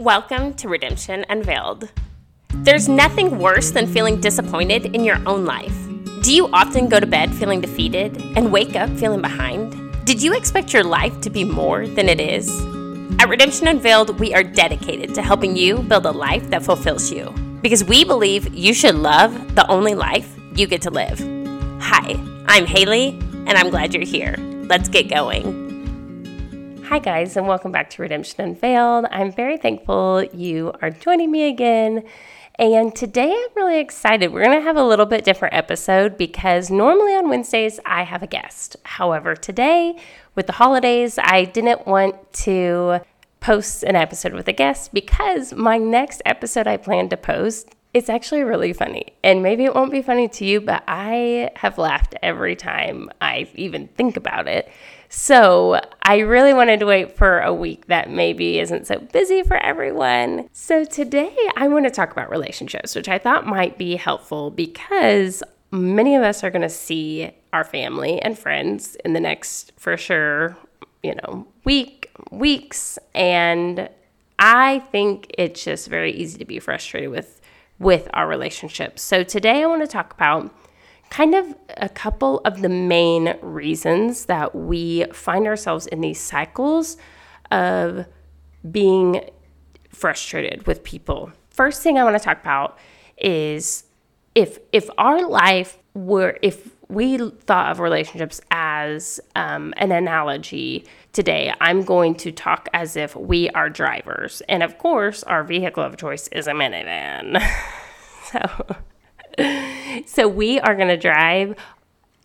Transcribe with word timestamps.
Welcome 0.00 0.54
to 0.54 0.68
Redemption 0.70 1.26
Unveiled. 1.28 1.90
There's 2.54 2.88
nothing 2.88 3.38
worse 3.38 3.70
than 3.70 3.86
feeling 3.86 4.18
disappointed 4.18 4.96
in 4.96 5.04
your 5.04 5.18
own 5.28 5.44
life. 5.44 5.76
Do 6.22 6.32
you 6.32 6.48
often 6.54 6.88
go 6.88 6.98
to 6.98 7.06
bed 7.06 7.34
feeling 7.34 7.60
defeated 7.60 8.16
and 8.34 8.50
wake 8.50 8.74
up 8.76 8.88
feeling 8.96 9.20
behind? 9.20 9.74
Did 10.06 10.22
you 10.22 10.34
expect 10.34 10.72
your 10.72 10.84
life 10.84 11.20
to 11.20 11.28
be 11.28 11.44
more 11.44 11.86
than 11.86 12.08
it 12.08 12.18
is? 12.18 12.48
At 13.20 13.28
Redemption 13.28 13.68
Unveiled, 13.68 14.18
we 14.18 14.32
are 14.32 14.42
dedicated 14.42 15.14
to 15.16 15.22
helping 15.22 15.54
you 15.54 15.80
build 15.82 16.06
a 16.06 16.12
life 16.12 16.48
that 16.48 16.62
fulfills 16.62 17.12
you 17.12 17.28
because 17.60 17.84
we 17.84 18.02
believe 18.02 18.54
you 18.54 18.72
should 18.72 18.94
love 18.94 19.54
the 19.54 19.68
only 19.68 19.94
life 19.94 20.34
you 20.54 20.66
get 20.66 20.80
to 20.80 20.90
live. 20.90 21.18
Hi, 21.82 22.18
I'm 22.46 22.64
Haley, 22.64 23.18
and 23.46 23.50
I'm 23.50 23.68
glad 23.68 23.92
you're 23.92 24.06
here. 24.06 24.34
Let's 24.38 24.88
get 24.88 25.10
going. 25.10 25.59
Hi, 26.90 26.98
guys, 26.98 27.36
and 27.36 27.46
welcome 27.46 27.70
back 27.70 27.88
to 27.90 28.02
Redemption 28.02 28.40
Unveiled. 28.40 29.06
I'm 29.12 29.30
very 29.30 29.56
thankful 29.56 30.24
you 30.24 30.72
are 30.82 30.90
joining 30.90 31.30
me 31.30 31.46
again. 31.46 32.02
And 32.56 32.92
today 32.92 33.30
I'm 33.30 33.54
really 33.54 33.78
excited. 33.78 34.32
We're 34.32 34.42
going 34.42 34.58
to 34.58 34.64
have 34.64 34.76
a 34.76 34.82
little 34.82 35.06
bit 35.06 35.24
different 35.24 35.54
episode 35.54 36.18
because 36.18 36.68
normally 36.68 37.12
on 37.12 37.28
Wednesdays 37.28 37.78
I 37.86 38.02
have 38.02 38.24
a 38.24 38.26
guest. 38.26 38.74
However, 38.82 39.36
today 39.36 40.00
with 40.34 40.48
the 40.48 40.54
holidays, 40.54 41.16
I 41.22 41.44
didn't 41.44 41.86
want 41.86 42.16
to 42.32 43.02
post 43.38 43.84
an 43.84 43.94
episode 43.94 44.32
with 44.32 44.48
a 44.48 44.52
guest 44.52 44.92
because 44.92 45.52
my 45.52 45.78
next 45.78 46.22
episode 46.26 46.66
I 46.66 46.76
plan 46.76 47.08
to 47.10 47.16
post 47.16 47.72
it's 47.92 48.08
actually 48.08 48.42
really 48.42 48.72
funny. 48.72 49.14
And 49.24 49.42
maybe 49.42 49.64
it 49.64 49.74
won't 49.74 49.90
be 49.90 50.02
funny 50.02 50.28
to 50.28 50.44
you, 50.44 50.60
but 50.60 50.84
I 50.86 51.50
have 51.56 51.76
laughed 51.76 52.14
every 52.22 52.54
time 52.54 53.10
I 53.20 53.48
even 53.54 53.88
think 53.88 54.16
about 54.16 54.46
it. 54.46 54.70
So 55.12 55.80
I 56.04 56.20
really 56.20 56.54
wanted 56.54 56.78
to 56.80 56.86
wait 56.86 57.16
for 57.16 57.40
a 57.40 57.52
week 57.52 57.86
that 57.86 58.08
maybe 58.08 58.60
isn't 58.60 58.86
so 58.86 59.00
busy 59.00 59.42
for 59.42 59.56
everyone. 59.56 60.48
So 60.52 60.84
today 60.84 61.36
I 61.56 61.66
want 61.66 61.84
to 61.84 61.90
talk 61.90 62.12
about 62.12 62.30
relationships, 62.30 62.94
which 62.94 63.08
I 63.08 63.18
thought 63.18 63.44
might 63.44 63.76
be 63.76 63.96
helpful 63.96 64.52
because 64.52 65.42
many 65.72 66.14
of 66.14 66.22
us 66.22 66.44
are 66.44 66.50
going 66.50 66.62
to 66.62 66.68
see 66.68 67.32
our 67.52 67.64
family 67.64 68.22
and 68.22 68.38
friends 68.38 68.94
in 69.04 69.12
the 69.12 69.20
next, 69.20 69.72
for 69.76 69.96
sure, 69.96 70.56
you 71.02 71.16
know, 71.16 71.44
week, 71.64 72.08
weeks. 72.30 72.96
And 73.12 73.88
I 74.38 74.78
think 74.92 75.34
it's 75.36 75.64
just 75.64 75.88
very 75.88 76.12
easy 76.12 76.38
to 76.38 76.44
be 76.44 76.60
frustrated 76.60 77.10
with 77.10 77.40
with 77.80 78.08
our 78.12 78.28
relationships. 78.28 79.02
So 79.02 79.24
today 79.24 79.62
I 79.62 79.66
want 79.66 79.82
to 79.82 79.88
talk 79.88 80.12
about 80.12 80.54
kind 81.10 81.34
of 81.34 81.54
a 81.76 81.88
couple 81.88 82.38
of 82.44 82.62
the 82.62 82.68
main 82.68 83.34
reasons 83.42 84.26
that 84.26 84.54
we 84.54 85.04
find 85.12 85.46
ourselves 85.46 85.86
in 85.88 86.00
these 86.00 86.20
cycles 86.20 86.96
of 87.50 88.06
being 88.70 89.28
frustrated 89.88 90.66
with 90.66 90.84
people. 90.84 91.32
First 91.50 91.82
thing 91.82 91.98
I 91.98 92.04
want 92.04 92.16
to 92.16 92.22
talk 92.22 92.40
about 92.40 92.78
is 93.18 93.84
if 94.34 94.58
if 94.72 94.88
our 94.96 95.28
life 95.28 95.78
were 95.94 96.38
if 96.42 96.70
we 96.88 97.18
thought 97.18 97.70
of 97.70 97.80
relationships 97.80 98.40
as 98.50 99.20
um, 99.36 99.74
an 99.76 99.92
analogy 99.92 100.84
today 101.12 101.52
i'm 101.60 101.82
going 101.82 102.14
to 102.14 102.30
talk 102.30 102.68
as 102.72 102.96
if 102.96 103.14
we 103.16 103.50
are 103.50 103.68
drivers 103.68 104.40
and 104.48 104.62
of 104.62 104.78
course 104.78 105.22
our 105.24 105.42
vehicle 105.42 105.82
of 105.82 105.96
choice 105.96 106.28
is 106.28 106.46
a 106.46 106.52
minivan 106.52 107.42
so 108.32 108.76
so 110.06 110.28
we 110.28 110.60
are 110.60 110.74
going 110.74 110.88
to 110.88 110.96
drive 110.96 111.56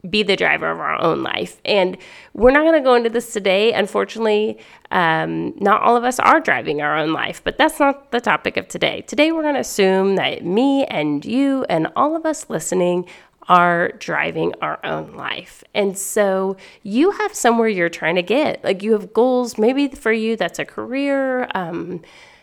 be 0.09 0.23
the 0.23 0.35
driver 0.35 0.69
of 0.69 0.79
our 0.79 1.01
own 1.01 1.23
life. 1.23 1.61
And 1.65 1.97
we're 2.33 2.51
not 2.51 2.61
going 2.61 2.73
to 2.73 2.81
go 2.81 2.95
into 2.95 3.09
this 3.09 3.33
today. 3.33 3.73
Unfortunately, 3.73 4.59
um, 4.91 5.55
not 5.57 5.81
all 5.81 5.97
of 5.97 6.03
us 6.03 6.19
are 6.19 6.39
driving 6.39 6.81
our 6.81 6.97
own 6.97 7.13
life, 7.13 7.41
but 7.43 7.57
that's 7.57 7.79
not 7.79 8.11
the 8.11 8.21
topic 8.21 8.57
of 8.57 8.67
today. 8.67 9.01
Today, 9.01 9.31
we're 9.31 9.41
going 9.41 9.55
to 9.55 9.61
assume 9.61 10.15
that 10.15 10.45
me 10.45 10.85
and 10.85 11.25
you 11.25 11.65
and 11.69 11.87
all 11.95 12.15
of 12.15 12.25
us 12.25 12.49
listening 12.49 13.07
are 13.47 13.91
driving 13.99 14.53
our 14.61 14.83
own 14.83 15.13
life. 15.13 15.63
And 15.75 15.97
so 15.97 16.57
you 16.81 17.11
have 17.11 17.33
somewhere 17.33 17.67
you're 17.67 17.89
trying 17.89 18.15
to 18.15 18.23
get. 18.23 18.63
Like 18.63 18.81
you 18.81 18.93
have 18.93 19.13
goals, 19.13 19.57
maybe 19.57 19.87
for 19.87 20.11
you, 20.11 20.35
that's 20.35 20.57
a 20.57 20.65
career, 20.65 21.47
um, 21.53 22.01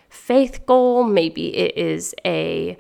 faith 0.09 0.65
goal, 0.65 1.03
maybe 1.03 1.57
it 1.57 1.77
is 1.77 2.15
a 2.25 2.77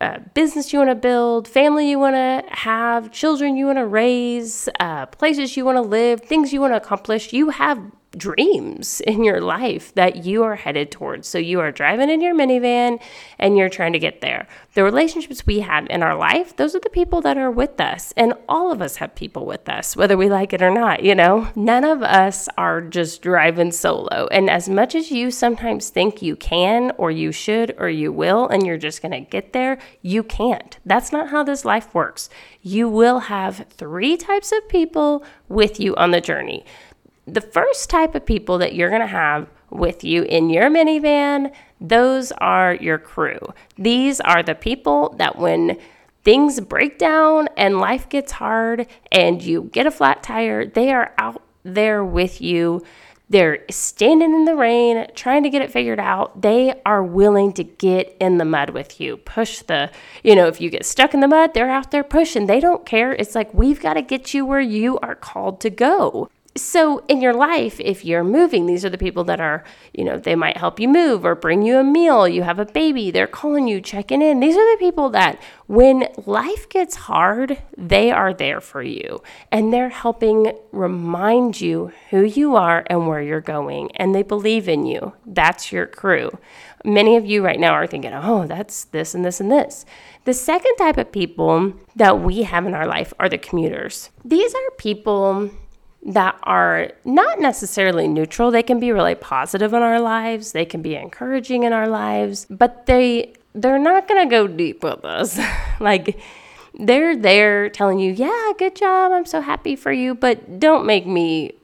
uh, 0.00 0.18
business 0.34 0.72
you 0.72 0.78
want 0.78 0.90
to 0.90 0.94
build, 0.94 1.48
family 1.48 1.90
you 1.90 1.98
want 1.98 2.14
to 2.14 2.44
have, 2.50 3.10
children 3.10 3.56
you 3.56 3.66
want 3.66 3.78
to 3.78 3.86
raise, 3.86 4.68
uh, 4.80 5.06
places 5.06 5.56
you 5.56 5.64
want 5.64 5.76
to 5.76 5.82
live, 5.82 6.20
things 6.20 6.52
you 6.52 6.60
want 6.60 6.72
to 6.72 6.76
accomplish. 6.76 7.32
You 7.32 7.50
have 7.50 7.80
dreams 8.16 9.00
in 9.02 9.22
your 9.22 9.40
life 9.40 9.94
that 9.94 10.24
you 10.24 10.42
are 10.42 10.56
headed 10.56 10.90
towards. 10.90 11.28
So 11.28 11.38
you 11.38 11.60
are 11.60 11.70
driving 11.70 12.08
in 12.08 12.20
your 12.20 12.34
minivan 12.34 13.00
and 13.38 13.58
you're 13.58 13.68
trying 13.68 13.92
to 13.92 13.98
get 13.98 14.20
there. 14.20 14.46
The 14.74 14.82
relationships 14.82 15.46
we 15.46 15.60
have 15.60 15.86
in 15.90 16.02
our 16.02 16.16
life, 16.16 16.56
those 16.56 16.74
are 16.74 16.80
the 16.80 16.88
people 16.88 17.20
that 17.22 17.36
are 17.36 17.50
with 17.50 17.80
us. 17.80 18.12
And 18.16 18.32
all 18.48 18.72
of 18.72 18.80
us 18.80 18.96
have 18.96 19.14
people 19.14 19.44
with 19.44 19.68
us, 19.68 19.96
whether 19.96 20.16
we 20.16 20.28
like 20.28 20.52
it 20.52 20.62
or 20.62 20.70
not, 20.70 21.02
you 21.02 21.14
know? 21.14 21.48
None 21.54 21.84
of 21.84 22.02
us 22.02 22.48
are 22.56 22.80
just 22.80 23.20
driving 23.20 23.72
solo. 23.72 24.26
And 24.30 24.48
as 24.48 24.68
much 24.68 24.94
as 24.94 25.10
you 25.10 25.30
sometimes 25.30 25.90
think 25.90 26.22
you 26.22 26.36
can 26.36 26.92
or 26.96 27.10
you 27.10 27.32
should 27.32 27.74
or 27.78 27.88
you 27.88 28.12
will 28.12 28.48
and 28.48 28.66
you're 28.66 28.78
just 28.78 29.02
going 29.02 29.12
to 29.12 29.20
get 29.20 29.52
there, 29.52 29.78
you 30.00 30.22
can't. 30.22 30.78
That's 30.86 31.12
not 31.12 31.30
how 31.30 31.42
this 31.42 31.64
life 31.64 31.94
works. 31.94 32.30
You 32.62 32.88
will 32.88 33.20
have 33.20 33.66
three 33.70 34.16
types 34.16 34.52
of 34.52 34.68
people 34.68 35.24
with 35.48 35.80
you 35.80 35.94
on 35.96 36.10
the 36.10 36.20
journey 36.20 36.64
the 37.32 37.40
first 37.40 37.90
type 37.90 38.14
of 38.14 38.24
people 38.24 38.58
that 38.58 38.74
you're 38.74 38.90
going 38.90 39.00
to 39.00 39.06
have 39.06 39.48
with 39.70 40.02
you 40.04 40.22
in 40.22 40.50
your 40.50 40.70
minivan, 40.70 41.52
those 41.80 42.32
are 42.32 42.74
your 42.74 42.98
crew. 42.98 43.38
These 43.76 44.20
are 44.20 44.42
the 44.42 44.54
people 44.54 45.14
that 45.18 45.38
when 45.38 45.78
things 46.24 46.60
break 46.60 46.98
down 46.98 47.48
and 47.56 47.78
life 47.78 48.08
gets 48.08 48.32
hard 48.32 48.86
and 49.12 49.42
you 49.42 49.64
get 49.72 49.86
a 49.86 49.90
flat 49.90 50.22
tire, 50.22 50.66
they 50.66 50.92
are 50.92 51.12
out 51.18 51.42
there 51.62 52.04
with 52.04 52.40
you. 52.40 52.82
They're 53.30 53.64
standing 53.70 54.32
in 54.32 54.46
the 54.46 54.56
rain, 54.56 55.06
trying 55.14 55.42
to 55.42 55.50
get 55.50 55.60
it 55.60 55.70
figured 55.70 56.00
out. 56.00 56.40
They 56.40 56.80
are 56.86 57.02
willing 57.02 57.52
to 57.54 57.64
get 57.64 58.16
in 58.18 58.38
the 58.38 58.46
mud 58.46 58.70
with 58.70 59.00
you. 59.00 59.18
Push 59.18 59.62
the, 59.62 59.90
you 60.24 60.34
know, 60.34 60.46
if 60.46 60.62
you 60.62 60.70
get 60.70 60.86
stuck 60.86 61.12
in 61.12 61.20
the 61.20 61.28
mud, 61.28 61.52
they're 61.52 61.70
out 61.70 61.90
there 61.90 62.04
pushing. 62.04 62.46
They 62.46 62.58
don't 62.58 62.86
care. 62.86 63.12
It's 63.12 63.34
like, 63.34 63.52
we've 63.52 63.80
got 63.80 63.94
to 63.94 64.02
get 64.02 64.32
you 64.32 64.46
where 64.46 64.62
you 64.62 64.98
are 65.00 65.14
called 65.14 65.60
to 65.60 65.68
go. 65.68 66.30
So, 66.58 67.04
in 67.06 67.20
your 67.20 67.34
life, 67.34 67.78
if 67.78 68.04
you're 68.04 68.24
moving, 68.24 68.66
these 68.66 68.84
are 68.84 68.90
the 68.90 68.98
people 68.98 69.22
that 69.24 69.40
are, 69.40 69.62
you 69.94 70.04
know, 70.04 70.18
they 70.18 70.34
might 70.34 70.56
help 70.56 70.80
you 70.80 70.88
move 70.88 71.24
or 71.24 71.34
bring 71.34 71.62
you 71.62 71.78
a 71.78 71.84
meal. 71.84 72.26
You 72.26 72.42
have 72.42 72.58
a 72.58 72.64
baby, 72.64 73.10
they're 73.10 73.28
calling 73.28 73.68
you, 73.68 73.80
checking 73.80 74.22
in. 74.22 74.40
These 74.40 74.56
are 74.56 74.74
the 74.74 74.78
people 74.78 75.08
that, 75.10 75.40
when 75.68 76.08
life 76.26 76.68
gets 76.68 76.96
hard, 76.96 77.62
they 77.76 78.10
are 78.10 78.34
there 78.34 78.60
for 78.60 78.82
you 78.82 79.22
and 79.52 79.72
they're 79.72 79.88
helping 79.90 80.52
remind 80.72 81.60
you 81.60 81.92
who 82.10 82.24
you 82.24 82.56
are 82.56 82.84
and 82.88 83.06
where 83.06 83.22
you're 83.22 83.40
going. 83.40 83.90
And 83.96 84.14
they 84.14 84.22
believe 84.22 84.68
in 84.68 84.84
you. 84.84 85.12
That's 85.26 85.70
your 85.70 85.86
crew. 85.86 86.30
Many 86.84 87.16
of 87.16 87.24
you 87.24 87.44
right 87.44 87.60
now 87.60 87.72
are 87.72 87.86
thinking, 87.86 88.12
oh, 88.14 88.46
that's 88.46 88.84
this 88.86 89.14
and 89.14 89.24
this 89.24 89.40
and 89.40 89.50
this. 89.50 89.84
The 90.24 90.34
second 90.34 90.74
type 90.76 90.96
of 90.96 91.12
people 91.12 91.74
that 91.94 92.20
we 92.20 92.42
have 92.42 92.66
in 92.66 92.74
our 92.74 92.86
life 92.86 93.14
are 93.20 93.28
the 93.28 93.38
commuters. 93.38 94.10
These 94.24 94.54
are 94.54 94.70
people 94.78 95.50
that 96.06 96.38
are 96.44 96.92
not 97.04 97.40
necessarily 97.40 98.08
neutral. 98.08 98.50
They 98.50 98.62
can 98.62 98.80
be 98.80 98.92
really 98.92 99.14
positive 99.14 99.72
in 99.72 99.82
our 99.82 100.00
lives, 100.00 100.52
they 100.52 100.64
can 100.64 100.82
be 100.82 100.94
encouraging 100.94 101.64
in 101.64 101.72
our 101.72 101.88
lives, 101.88 102.46
but 102.48 102.86
they 102.86 103.34
they're 103.54 103.78
not 103.78 104.06
going 104.06 104.28
to 104.28 104.30
go 104.30 104.46
deep 104.46 104.84
with 104.84 105.04
us. 105.04 105.38
like 105.80 106.20
they're 106.78 107.16
there 107.16 107.68
telling 107.68 107.98
you, 107.98 108.12
"Yeah, 108.12 108.52
good 108.58 108.76
job. 108.76 109.12
I'm 109.12 109.26
so 109.26 109.40
happy 109.40 109.74
for 109.74 109.90
you, 109.92 110.14
but 110.14 110.60
don't 110.60 110.86
make 110.86 111.06
me 111.06 111.57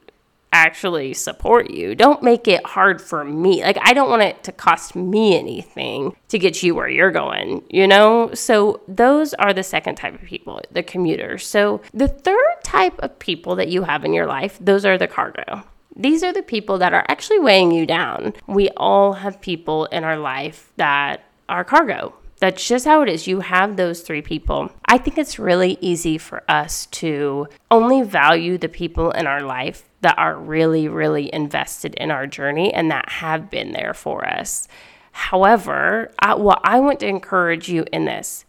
actually 0.55 1.13
support 1.13 1.69
you. 1.69 1.95
Don't 1.95 2.23
make 2.23 2.47
it 2.47 2.65
hard 2.65 3.01
for 3.01 3.23
me. 3.23 3.61
Like, 3.63 3.77
I 3.81 3.93
don't 3.93 4.09
want 4.09 4.21
it 4.21 4.43
to 4.45 4.51
cost 4.51 4.95
me 4.95 5.37
anything 5.37 6.15
to 6.29 6.39
get 6.39 6.63
you 6.63 6.73
where 6.73 6.89
you're 6.89 7.11
going, 7.11 7.63
you 7.69 7.87
know? 7.87 8.33
So, 8.33 8.81
those 8.87 9.33
are 9.35 9.53
the 9.53 9.63
second 9.63 9.95
type 9.95 10.15
of 10.15 10.21
people, 10.21 10.61
the 10.71 10.83
commuters. 10.83 11.45
So, 11.45 11.81
the 11.93 12.07
third 12.07 12.55
type 12.63 12.97
of 12.99 13.19
people 13.19 13.55
that 13.57 13.67
you 13.67 13.83
have 13.83 14.05
in 14.05 14.13
your 14.13 14.27
life, 14.27 14.57
those 14.61 14.85
are 14.85 14.97
the 14.97 15.07
cargo. 15.07 15.63
These 15.95 16.23
are 16.23 16.33
the 16.33 16.41
people 16.41 16.77
that 16.79 16.93
are 16.93 17.05
actually 17.07 17.39
weighing 17.39 17.71
you 17.71 17.85
down. 17.85 18.33
We 18.47 18.69
all 18.75 19.13
have 19.13 19.39
people 19.41 19.85
in 19.85 20.03
our 20.03 20.17
life 20.17 20.71
that 20.77 21.23
are 21.47 21.63
cargo. 21.63 22.13
That's 22.39 22.67
just 22.67 22.85
how 22.85 23.01
it 23.01 23.09
is. 23.09 23.27
You 23.27 23.39
have 23.39 23.75
those 23.77 24.01
three 24.01 24.21
people. 24.21 24.69
I 24.85 24.97
think 24.97 25.17
it's 25.17 25.39
really 25.39 25.77
easy 25.79 26.17
for 26.17 26.43
us 26.49 26.85
to 26.87 27.47
only 27.71 28.01
value 28.01 28.57
the 28.57 28.69
people 28.69 29.11
in 29.11 29.25
our 29.25 29.41
life 29.41 29.83
that 30.05 30.19
are 30.19 30.37
really, 30.37 30.87
really 30.87 31.33
invested 31.33 31.95
in 31.95 32.11
our 32.11 32.27
journey 32.27 32.71
and 32.71 32.91
that 32.91 33.09
have 33.09 33.49
been 33.49 33.71
there 33.71 33.95
for 33.95 34.23
us. 34.23 34.67
However, 35.11 36.11
I, 36.19 36.35
what 36.35 36.61
I 36.63 36.79
want 36.79 36.99
to 36.99 37.07
encourage 37.07 37.69
you 37.69 37.85
in 37.91 38.05
this 38.05 38.45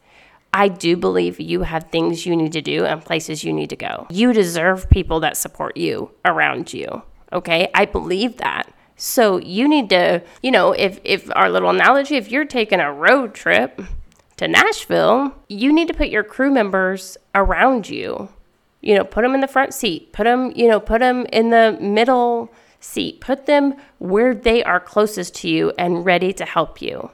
I 0.53 0.69
do 0.69 0.99
believe 0.99 1.41
you 1.41 1.63
have 1.63 1.85
things 1.85 2.27
you 2.27 2.37
need 2.37 2.53
to 2.53 2.61
do 2.61 2.85
and 2.85 3.03
places 3.03 3.43
you 3.43 3.55
need 3.55 3.71
to 3.71 3.77
go. 3.77 4.07
You 4.11 4.35
deserve 4.35 4.91
people 4.91 5.21
that 5.21 5.39
support 5.39 5.79
you 5.79 6.11
around 6.27 6.75
you. 6.75 7.03
Okay. 7.33 7.71
I 7.75 7.87
believe 7.87 8.37
that. 8.37 8.71
So 8.97 9.39
you 9.39 9.67
need 9.67 9.89
to, 9.91 10.23
you 10.43 10.51
know, 10.51 10.73
if 10.73 11.01
if 11.05 11.31
our 11.35 11.49
little 11.49 11.71
analogy, 11.71 12.17
if 12.17 12.31
you're 12.31 12.45
taking 12.45 12.81
a 12.81 12.93
road 12.93 13.35
trip 13.35 13.81
to 14.37 14.47
Nashville, 14.47 15.35
you 15.49 15.73
need 15.73 15.89
to 15.89 15.95
put 15.95 16.09
your 16.09 16.25
crew 16.25 16.51
members 16.51 17.17
around 17.35 17.89
you. 17.89 18.29
You 18.87 18.95
know, 18.95 19.05
put 19.05 19.23
them 19.23 19.35
in 19.35 19.41
the 19.41 19.49
front 19.49 19.75
seat, 19.75 20.13
put 20.13 20.25
them, 20.25 20.53
you 20.55 20.69
know, 20.69 20.79
put 20.79 21.01
them 21.01 21.27
in 21.33 21.51
the 21.51 21.77
middle 21.81 22.55
seat, 22.79 23.21
put 23.21 23.47
them 23.47 23.75
where 23.99 24.33
they 24.33 24.63
are 24.63 24.79
closest 24.79 25.35
to 25.37 25.49
you 25.49 25.73
and 25.77 26.05
ready 26.05 26.33
to 26.35 26.45
help 26.45 26.81
you. 26.81 27.11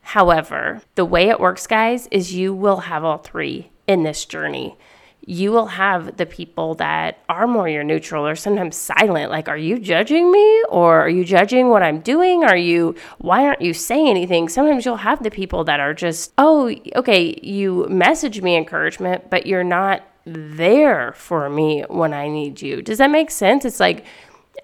However, 0.00 0.80
the 0.94 1.04
way 1.04 1.28
it 1.28 1.38
works, 1.38 1.66
guys, 1.66 2.08
is 2.10 2.32
you 2.32 2.54
will 2.54 2.78
have 2.78 3.04
all 3.04 3.18
three 3.18 3.70
in 3.86 4.02
this 4.02 4.24
journey. 4.24 4.78
You 5.26 5.52
will 5.52 5.66
have 5.66 6.16
the 6.16 6.24
people 6.24 6.74
that 6.76 7.18
are 7.28 7.46
more 7.46 7.68
your 7.68 7.84
neutral 7.84 8.26
or 8.26 8.34
sometimes 8.34 8.76
silent. 8.76 9.30
Like, 9.30 9.48
are 9.48 9.58
you 9.58 9.78
judging 9.78 10.32
me 10.32 10.64
or 10.70 11.02
are 11.02 11.08
you 11.10 11.24
judging 11.24 11.68
what 11.68 11.82
I'm 11.82 12.00
doing? 12.00 12.44
Are 12.44 12.56
you, 12.56 12.94
why 13.18 13.44
aren't 13.44 13.60
you 13.60 13.74
saying 13.74 14.08
anything? 14.08 14.48
Sometimes 14.48 14.86
you'll 14.86 14.96
have 14.96 15.22
the 15.22 15.30
people 15.30 15.64
that 15.64 15.80
are 15.80 15.92
just, 15.92 16.32
oh, 16.38 16.74
okay, 16.96 17.38
you 17.42 17.86
message 17.90 18.40
me 18.40 18.56
encouragement, 18.56 19.28
but 19.28 19.46
you're 19.46 19.62
not 19.62 20.02
there 20.32 21.12
for 21.12 21.48
me 21.50 21.82
when 21.88 22.12
I 22.14 22.28
need 22.28 22.62
you. 22.62 22.82
Does 22.82 22.98
that 22.98 23.10
make 23.10 23.30
sense? 23.30 23.64
It's 23.64 23.80
like, 23.80 24.04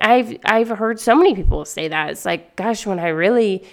I've 0.00 0.36
I've 0.44 0.68
heard 0.68 1.00
so 1.00 1.14
many 1.14 1.34
people 1.34 1.64
say 1.64 1.88
that. 1.88 2.10
It's 2.10 2.24
like, 2.24 2.56
gosh, 2.56 2.86
when 2.86 2.98
I 2.98 3.08
really 3.08 3.64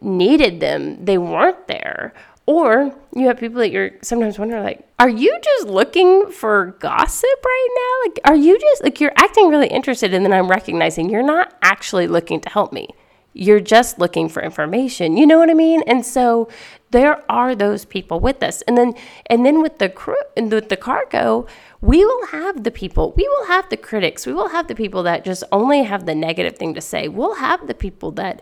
needed 0.00 0.60
them, 0.60 1.04
they 1.04 1.18
weren't 1.18 1.68
there. 1.68 2.14
Or 2.46 2.94
you 3.12 3.26
have 3.26 3.38
people 3.38 3.58
that 3.58 3.72
you're 3.72 3.90
sometimes 4.02 4.38
wondering, 4.38 4.62
like, 4.62 4.86
are 5.00 5.08
you 5.08 5.36
just 5.42 5.66
looking 5.66 6.30
for 6.30 6.76
gossip 6.78 7.28
right 7.44 7.68
now? 7.74 8.08
Like, 8.08 8.20
are 8.24 8.36
you 8.36 8.58
just 8.58 8.84
like 8.84 9.00
you're 9.00 9.12
acting 9.16 9.48
really 9.48 9.66
interested, 9.66 10.14
and 10.14 10.24
then 10.24 10.32
I'm 10.32 10.48
recognizing 10.48 11.10
you're 11.10 11.22
not 11.22 11.54
actually 11.62 12.06
looking 12.06 12.40
to 12.40 12.48
help 12.48 12.72
me. 12.72 12.88
You're 13.36 13.60
just 13.60 13.98
looking 13.98 14.28
for 14.28 14.42
information. 14.42 15.16
You 15.16 15.26
know 15.26 15.38
what 15.38 15.50
I 15.50 15.54
mean? 15.54 15.82
And 15.86 16.04
so 16.06 16.48
there 16.90 17.22
are 17.30 17.54
those 17.54 17.84
people 17.84 18.18
with 18.18 18.42
us. 18.42 18.62
And 18.62 18.78
then 18.78 18.94
and 19.26 19.44
then 19.44 19.60
with 19.60 19.78
the 19.78 19.88
crew 19.88 20.16
and 20.36 20.50
with 20.50 20.70
the 20.70 20.76
cargo, 20.76 21.46
we 21.80 22.04
will 22.04 22.26
have 22.28 22.64
the 22.64 22.70
people, 22.70 23.12
we 23.16 23.28
will 23.28 23.46
have 23.46 23.68
the 23.68 23.76
critics, 23.76 24.26
we 24.26 24.32
will 24.32 24.48
have 24.48 24.68
the 24.68 24.74
people 24.74 25.02
that 25.02 25.24
just 25.24 25.44
only 25.52 25.82
have 25.82 26.06
the 26.06 26.14
negative 26.14 26.56
thing 26.56 26.74
to 26.74 26.80
say. 26.80 27.08
We'll 27.08 27.34
have 27.34 27.66
the 27.66 27.74
people 27.74 28.10
that 28.12 28.40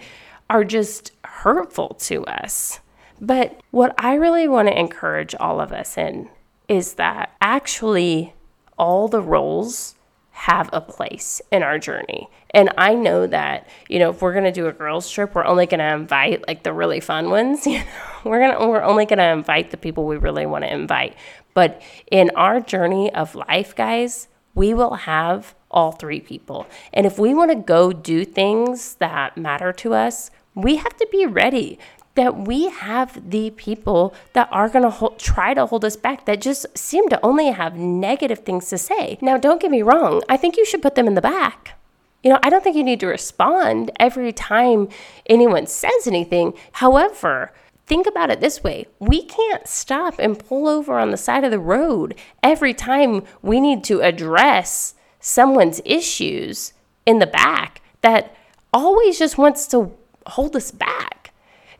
are 0.48 0.64
just 0.64 1.10
hurtful 1.24 1.96
to 2.00 2.24
us. 2.26 2.80
But 3.20 3.60
what 3.70 3.94
I 3.98 4.14
really 4.14 4.46
want 4.46 4.68
to 4.68 4.78
encourage 4.78 5.34
all 5.34 5.60
of 5.60 5.72
us 5.72 5.98
in 5.98 6.28
is 6.68 6.94
that 6.94 7.32
actually 7.40 8.34
all 8.78 9.08
the 9.08 9.22
roles 9.22 9.94
have 10.34 10.68
a 10.72 10.80
place 10.80 11.40
in 11.52 11.62
our 11.62 11.78
journey. 11.78 12.28
And 12.50 12.68
I 12.76 12.94
know 12.94 13.24
that, 13.28 13.68
you 13.88 14.00
know, 14.00 14.10
if 14.10 14.20
we're 14.20 14.32
going 14.32 14.44
to 14.44 14.52
do 14.52 14.66
a 14.66 14.72
girls 14.72 15.08
trip, 15.08 15.32
we're 15.32 15.44
only 15.44 15.66
going 15.66 15.78
to 15.78 15.94
invite 15.94 16.46
like 16.48 16.64
the 16.64 16.72
really 16.72 16.98
fun 16.98 17.30
ones, 17.30 17.66
you 17.68 17.78
know. 17.78 17.84
We're 18.24 18.40
going 18.40 18.58
to 18.58 18.66
we're 18.66 18.82
only 18.82 19.06
going 19.06 19.20
to 19.20 19.28
invite 19.28 19.70
the 19.70 19.76
people 19.76 20.06
we 20.06 20.16
really 20.16 20.44
want 20.44 20.64
to 20.64 20.72
invite. 20.72 21.14
But 21.54 21.80
in 22.10 22.30
our 22.34 22.60
journey 22.60 23.14
of 23.14 23.36
life, 23.36 23.76
guys, 23.76 24.26
we 24.56 24.74
will 24.74 24.94
have 24.94 25.54
all 25.70 25.92
three 25.92 26.20
people. 26.20 26.66
And 26.92 27.06
if 27.06 27.16
we 27.16 27.32
want 27.32 27.52
to 27.52 27.56
go 27.56 27.92
do 27.92 28.24
things 28.24 28.96
that 28.96 29.38
matter 29.38 29.72
to 29.74 29.94
us, 29.94 30.32
we 30.56 30.76
have 30.76 30.96
to 30.96 31.08
be 31.12 31.26
ready 31.26 31.78
that 32.14 32.36
we 32.46 32.68
have 32.68 33.30
the 33.30 33.50
people 33.50 34.14
that 34.32 34.48
are 34.52 34.68
going 34.68 34.90
to 34.90 35.12
try 35.18 35.54
to 35.54 35.66
hold 35.66 35.84
us 35.84 35.96
back 35.96 36.26
that 36.26 36.40
just 36.40 36.66
seem 36.76 37.08
to 37.08 37.24
only 37.24 37.50
have 37.50 37.76
negative 37.76 38.40
things 38.40 38.68
to 38.68 38.78
say. 38.78 39.18
Now, 39.20 39.36
don't 39.36 39.60
get 39.60 39.70
me 39.70 39.82
wrong, 39.82 40.22
I 40.28 40.36
think 40.36 40.56
you 40.56 40.64
should 40.64 40.82
put 40.82 40.94
them 40.94 41.06
in 41.06 41.14
the 41.14 41.20
back. 41.20 41.78
You 42.22 42.30
know, 42.30 42.38
I 42.42 42.48
don't 42.48 42.64
think 42.64 42.76
you 42.76 42.84
need 42.84 43.00
to 43.00 43.06
respond 43.06 43.90
every 44.00 44.32
time 44.32 44.88
anyone 45.26 45.66
says 45.66 46.06
anything. 46.06 46.54
However, 46.72 47.52
think 47.86 48.06
about 48.06 48.30
it 48.30 48.40
this 48.40 48.64
way 48.64 48.86
we 48.98 49.22
can't 49.22 49.68
stop 49.68 50.14
and 50.18 50.38
pull 50.38 50.66
over 50.66 50.98
on 50.98 51.10
the 51.10 51.18
side 51.18 51.44
of 51.44 51.50
the 51.50 51.58
road 51.58 52.14
every 52.42 52.72
time 52.72 53.24
we 53.42 53.60
need 53.60 53.84
to 53.84 54.00
address 54.00 54.94
someone's 55.20 55.82
issues 55.84 56.72
in 57.04 57.18
the 57.18 57.26
back 57.26 57.82
that 58.00 58.34
always 58.72 59.18
just 59.18 59.36
wants 59.36 59.66
to 59.66 59.92
hold 60.26 60.56
us 60.56 60.70
back. 60.70 61.23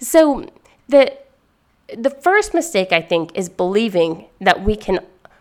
So 0.04 0.48
the 0.88 1.16
the 1.94 2.10
first 2.10 2.54
mistake 2.54 2.92
I 2.92 3.00
think 3.00 3.30
is 3.34 3.48
believing 3.48 4.26
that 4.40 4.62
we 4.62 4.76
can 4.76 5.00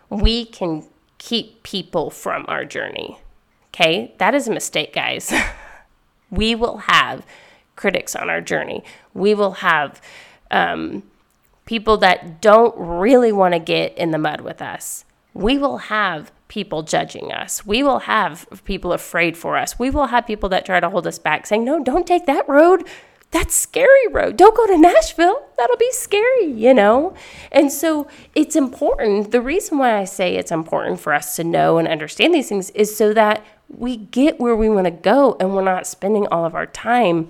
we 0.10 0.45
can 0.45 0.88
keep 1.18 1.63
people 1.63 2.10
from 2.10 2.45
our 2.48 2.65
journey. 2.65 3.18
Okay? 3.69 4.13
That 4.18 4.36
is 4.36 4.48
a 4.48 4.51
mistake, 4.51 4.94
guys. 4.94 5.33
we 6.30 6.54
will 6.54 6.77
have 6.77 7.25
critics 7.75 8.15
on 8.15 8.30
our 8.30 8.42
journey. 8.42 8.83
We 9.13 9.33
will 9.33 9.54
have 9.54 10.01
um, 10.51 11.04
people 11.66 11.98
that 11.98 12.42
don't 12.42 12.75
really 12.77 13.31
want 13.31 13.54
to 13.54 13.59
get 13.59 13.98
in 13.98 14.12
the 14.12 14.18
mud 14.18 14.42
with 14.42 14.62
us. 14.62 15.06
We 15.33 15.57
will 15.57 15.77
have 15.77 16.31
people 16.48 16.83
judging 16.83 17.31
us. 17.31 17.66
We 17.66 17.81
will 17.81 18.00
have 18.00 18.45
people 18.66 18.94
afraid 18.94 19.36
for 19.36 19.57
us. 19.57 19.80
We 19.80 19.89
will 19.89 20.07
have 20.07 20.27
people 20.27 20.50
that 20.50 20.66
try 20.66 20.80
to 20.80 20.89
hold 20.89 21.07
us 21.07 21.18
back 21.18 21.48
saying, 21.48 21.66
no, 21.66 21.83
don't 21.83 22.06
take 22.06 22.27
that 22.27 22.48
road 22.48 22.88
that's 23.33 23.56
scary 23.56 24.07
road. 24.12 24.38
Don't 24.38 24.56
go 24.56 24.68
to 24.68 24.77
Nashville. 24.77 25.44
That'll 25.57 25.77
be 25.77 25.91
scary, 25.91 26.45
you 26.45 26.71
know? 26.71 27.15
And 27.51 27.71
so 27.71 28.07
it's 28.35 28.56
important. 28.56 29.31
The 29.31 29.41
reason 29.41 29.80
why 29.80 29.97
I 29.97 30.03
say 30.03 30.35
it's 30.35 30.51
important 30.51 31.00
for 31.00 31.13
us 31.15 31.35
to 31.38 31.44
know 31.44 31.80
and 31.80 31.88
understand 31.88 32.33
these 32.33 32.50
things 32.50 32.69
is 32.69 32.95
so 32.95 33.12
that 33.13 33.44
we 33.68 33.97
get 33.97 34.39
where 34.39 34.56
we 34.56 34.69
want 34.69 34.85
to 34.85 34.91
go 34.91 35.35
and 35.39 35.56
we're 35.56 35.63
not 35.63 35.88
spending 35.88 36.27
all 36.27 36.45
of 36.45 36.53
our 36.53 36.68
time 36.68 37.27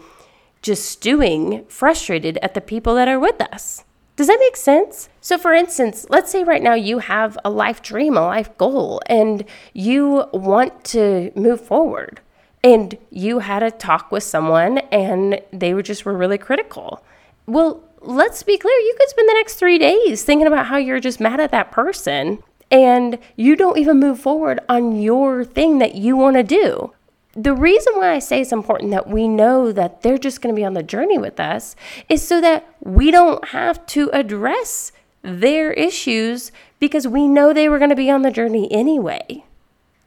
just 0.62 0.86
stewing 0.86 1.64
frustrated 1.70 2.38
at 2.42 2.54
the 2.54 2.62
people 2.62 2.96
that 2.96 3.08
are 3.08 3.20
with 3.20 3.40
us. 3.40 3.86
Does 4.18 4.28
that 4.28 4.40
make 4.40 4.58
sense? 4.58 5.08
So, 5.22 5.38
for 5.38 5.54
instance, 5.54 6.06
let's 6.10 6.30
say 6.30 6.44
right 6.44 6.62
now 6.62 6.74
you 6.74 7.00
have 7.00 7.38
a 7.46 7.50
life 7.50 7.82
dream, 7.82 8.18
a 8.18 8.22
life 8.22 8.56
goal, 8.58 9.02
and 9.08 9.46
you 9.72 10.26
want 10.34 10.84
to 10.86 11.32
move 11.36 11.62
forward 11.62 12.20
and 12.64 12.98
you 13.10 13.40
had 13.40 13.62
a 13.62 13.72
talk 13.72 14.12
with 14.12 14.24
someone 14.24 14.78
and 14.92 15.42
they 15.52 15.74
were 15.74 15.84
just 15.84 16.06
were 16.06 16.18
really 16.18 16.38
critical. 16.38 17.04
Well, 17.46 17.84
let's 18.02 18.44
be 18.44 18.58
clear, 18.58 18.78
you 18.78 18.96
could 18.98 19.10
spend 19.10 19.30
the 19.30 19.34
next 19.34 19.56
3 19.56 19.78
days 19.78 20.24
thinking 20.24 20.48
about 20.48 20.68
how 20.68 20.78
you're 20.78 21.00
just 21.00 21.20
mad 21.20 21.40
at 21.40 21.52
that 21.52 21.72
person 21.72 22.42
and 22.72 23.20
you 23.36 23.56
don't 23.56 23.78
even 23.78 24.00
move 24.00 24.20
forward 24.20 24.60
on 24.70 25.00
your 25.00 25.44
thing 25.44 25.80
that 25.80 25.96
you 25.96 26.16
want 26.16 26.38
to 26.38 26.44
do. 26.44 26.94
The 27.36 27.54
reason 27.54 27.94
why 27.96 28.14
I 28.14 28.20
say 28.20 28.42
it's 28.42 28.52
important 28.52 28.92
that 28.92 29.08
we 29.08 29.28
know 29.28 29.72
that 29.72 30.02
they're 30.02 30.18
just 30.18 30.42
going 30.42 30.54
to 30.54 30.60
be 30.60 30.66
on 30.66 30.74
the 30.74 30.84
journey 30.84 31.18
with 31.18 31.40
us 31.40 31.76
is 32.08 32.26
so 32.26 32.40
that 32.42 32.68
we 32.80 33.10
don't 33.10 33.50
have 33.50 33.86
to 33.88 34.10
address 34.14 34.92
their 35.24 35.74
issues 35.74 36.52
because 36.80 37.08
we 37.08 37.28
know 37.28 37.52
they 37.52 37.70
were 37.70 37.80
going 37.80 37.90
to 37.90 37.96
be 37.96 38.12
on 38.12 38.22
the 38.22 38.30
journey 38.30 38.72
anyway. 38.72 39.44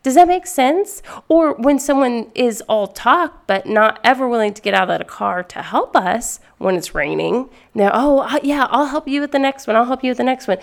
Does 0.07 0.15
that 0.15 0.29
make 0.29 0.47
sense? 0.47 1.03
Or 1.27 1.55
when 1.55 1.81
someone 1.81 2.31
is 2.33 2.63
all 2.69 2.87
talk 2.87 3.45
but 3.49 3.67
not 3.67 3.99
ever 4.05 4.29
willing 4.29 4.55
to 4.55 4.63
get 4.63 4.73
out 4.73 4.89
of 4.89 5.01
the 5.01 5.05
car 5.05 5.43
to 5.43 5.63
help 5.63 5.97
us 5.97 6.39
when 6.59 6.77
it's 6.77 6.95
raining, 6.95 7.51
they're, 7.75 7.91
oh, 7.93 8.39
yeah, 8.41 8.69
I'll 8.71 8.87
help 8.87 9.09
you 9.09 9.21
with 9.21 9.33
the 9.33 9.41
next 9.41 9.67
one. 9.67 9.75
I'll 9.75 9.87
help 9.87 10.05
you 10.05 10.11
with 10.11 10.19
the 10.19 10.23
next 10.23 10.47
one. 10.47 10.59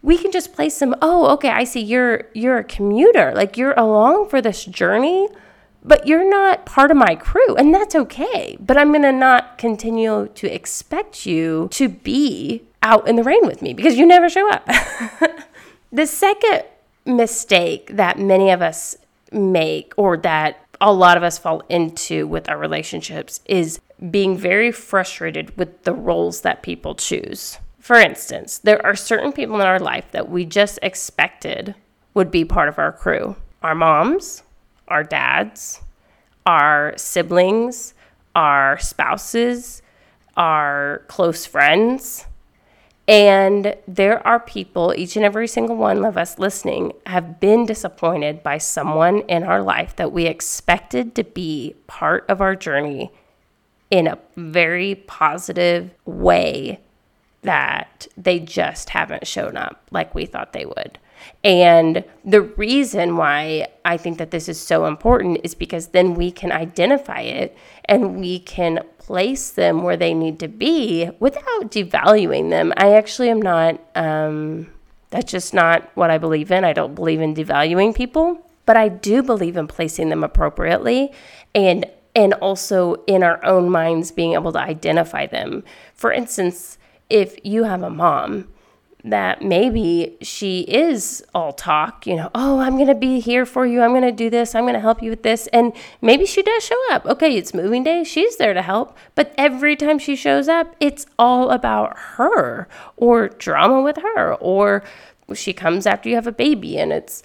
We 0.00 0.16
can 0.16 0.30
just 0.30 0.52
place 0.52 0.78
them, 0.78 0.94
oh, 1.02 1.26
okay, 1.32 1.48
I 1.48 1.64
see 1.64 1.80
you're 1.80 2.28
you're 2.34 2.58
a 2.58 2.62
commuter. 2.62 3.32
Like 3.34 3.56
you're 3.56 3.72
along 3.72 4.28
for 4.28 4.40
this 4.40 4.64
journey, 4.64 5.26
but 5.82 6.06
you're 6.06 6.30
not 6.30 6.64
part 6.64 6.92
of 6.92 6.96
my 6.96 7.16
crew, 7.16 7.56
and 7.56 7.74
that's 7.74 7.96
okay. 7.96 8.56
But 8.60 8.76
I'm 8.76 8.92
gonna 8.92 9.10
not 9.10 9.58
continue 9.58 10.28
to 10.36 10.54
expect 10.54 11.26
you 11.26 11.66
to 11.72 11.88
be 11.88 12.62
out 12.80 13.08
in 13.08 13.16
the 13.16 13.24
rain 13.24 13.44
with 13.44 13.60
me 13.60 13.74
because 13.74 13.98
you 13.98 14.06
never 14.06 14.28
show 14.28 14.48
up. 14.52 14.64
the 15.92 16.06
second 16.06 16.62
mistake 17.06 17.90
that 17.96 18.18
many 18.18 18.50
of 18.50 18.62
us 18.62 18.96
make 19.32 19.92
or 19.96 20.16
that 20.18 20.64
a 20.80 20.92
lot 20.92 21.16
of 21.16 21.22
us 21.22 21.38
fall 21.38 21.62
into 21.68 22.26
with 22.26 22.48
our 22.48 22.58
relationships 22.58 23.40
is 23.46 23.80
being 24.10 24.36
very 24.36 24.70
frustrated 24.70 25.56
with 25.56 25.84
the 25.84 25.92
roles 25.92 26.42
that 26.42 26.62
people 26.62 26.94
choose. 26.94 27.58
For 27.78 27.96
instance, 27.96 28.58
there 28.58 28.84
are 28.84 28.96
certain 28.96 29.32
people 29.32 29.56
in 29.56 29.66
our 29.66 29.78
life 29.78 30.10
that 30.12 30.28
we 30.28 30.44
just 30.44 30.78
expected 30.82 31.74
would 32.14 32.30
be 32.30 32.44
part 32.44 32.68
of 32.68 32.78
our 32.78 32.92
crew 32.92 33.36
our 33.62 33.74
moms, 33.74 34.42
our 34.88 35.02
dads, 35.02 35.80
our 36.44 36.92
siblings, 36.98 37.94
our 38.36 38.78
spouses, 38.78 39.80
our 40.36 41.02
close 41.08 41.46
friends. 41.46 42.26
And 43.06 43.76
there 43.86 44.26
are 44.26 44.40
people, 44.40 44.94
each 44.96 45.16
and 45.16 45.24
every 45.24 45.46
single 45.46 45.76
one 45.76 46.04
of 46.04 46.16
us 46.16 46.38
listening, 46.38 46.92
have 47.06 47.38
been 47.38 47.66
disappointed 47.66 48.42
by 48.42 48.58
someone 48.58 49.20
in 49.22 49.42
our 49.42 49.62
life 49.62 49.94
that 49.96 50.12
we 50.12 50.26
expected 50.26 51.14
to 51.16 51.24
be 51.24 51.76
part 51.86 52.24
of 52.28 52.40
our 52.40 52.56
journey 52.56 53.12
in 53.90 54.06
a 54.06 54.18
very 54.36 54.94
positive 54.94 55.90
way 56.06 56.80
that 57.42 58.08
they 58.16 58.40
just 58.40 58.88
haven't 58.90 59.26
shown 59.26 59.56
up 59.56 59.86
like 59.90 60.14
we 60.14 60.24
thought 60.24 60.54
they 60.54 60.64
would. 60.64 60.98
And 61.42 62.04
the 62.24 62.40
reason 62.42 63.16
why 63.16 63.68
I 63.84 63.98
think 63.98 64.18
that 64.18 64.30
this 64.30 64.48
is 64.48 64.58
so 64.58 64.86
important 64.86 65.40
is 65.44 65.54
because 65.54 65.88
then 65.88 66.14
we 66.14 66.30
can 66.30 66.52
identify 66.52 67.20
it 67.20 67.56
and 67.84 68.16
we 68.18 68.38
can 68.40 68.80
place 69.04 69.50
them 69.50 69.82
where 69.82 69.98
they 69.98 70.14
need 70.14 70.38
to 70.40 70.48
be 70.48 71.10
without 71.20 71.70
devaluing 71.70 72.48
them. 72.48 72.72
I 72.76 72.94
actually 72.94 73.28
am 73.28 73.42
not, 73.42 73.78
um, 73.94 74.68
that's 75.10 75.30
just 75.30 75.52
not 75.52 75.90
what 75.94 76.10
I 76.10 76.16
believe 76.16 76.50
in. 76.50 76.64
I 76.64 76.72
don't 76.72 76.94
believe 76.94 77.20
in 77.20 77.34
devaluing 77.34 77.94
people, 77.94 78.38
but 78.64 78.78
I 78.78 78.88
do 78.88 79.22
believe 79.22 79.58
in 79.58 79.66
placing 79.66 80.08
them 80.08 80.24
appropriately 80.24 81.12
and 81.54 81.86
and 82.16 82.32
also 82.34 82.94
in 83.08 83.24
our 83.24 83.44
own 83.44 83.68
minds 83.68 84.12
being 84.12 84.34
able 84.34 84.52
to 84.52 84.60
identify 84.60 85.26
them. 85.26 85.64
For 85.94 86.12
instance, 86.12 86.78
if 87.10 87.36
you 87.42 87.64
have 87.64 87.82
a 87.82 87.90
mom 87.90 88.48
that 89.04 89.42
maybe 89.42 90.16
she 90.22 90.62
is 90.62 91.22
all 91.34 91.52
talk, 91.52 92.06
you 92.06 92.16
know, 92.16 92.30
oh, 92.34 92.58
I'm 92.60 92.76
going 92.76 92.88
to 92.88 92.94
be 92.94 93.20
here 93.20 93.44
for 93.44 93.66
you. 93.66 93.82
I'm 93.82 93.90
going 93.90 94.02
to 94.02 94.10
do 94.10 94.30
this. 94.30 94.54
I'm 94.54 94.64
going 94.64 94.74
to 94.74 94.80
help 94.80 95.02
you 95.02 95.10
with 95.10 95.22
this. 95.22 95.46
And 95.48 95.74
maybe 96.00 96.24
she 96.24 96.42
does 96.42 96.64
show 96.64 96.90
up. 96.90 97.04
Okay, 97.04 97.36
it's 97.36 97.52
moving 97.52 97.84
day. 97.84 98.02
She's 98.02 98.38
there 98.38 98.54
to 98.54 98.62
help. 98.62 98.96
But 99.14 99.34
every 99.36 99.76
time 99.76 99.98
she 99.98 100.16
shows 100.16 100.48
up, 100.48 100.74
it's 100.80 101.04
all 101.18 101.50
about 101.50 101.98
her 102.16 102.66
or 102.96 103.28
drama 103.28 103.82
with 103.82 103.98
her. 103.98 104.34
Or 104.36 104.82
she 105.34 105.52
comes 105.52 105.86
after 105.86 106.08
you 106.08 106.14
have 106.14 106.26
a 106.26 106.32
baby 106.32 106.78
and 106.78 106.90
it's, 106.90 107.22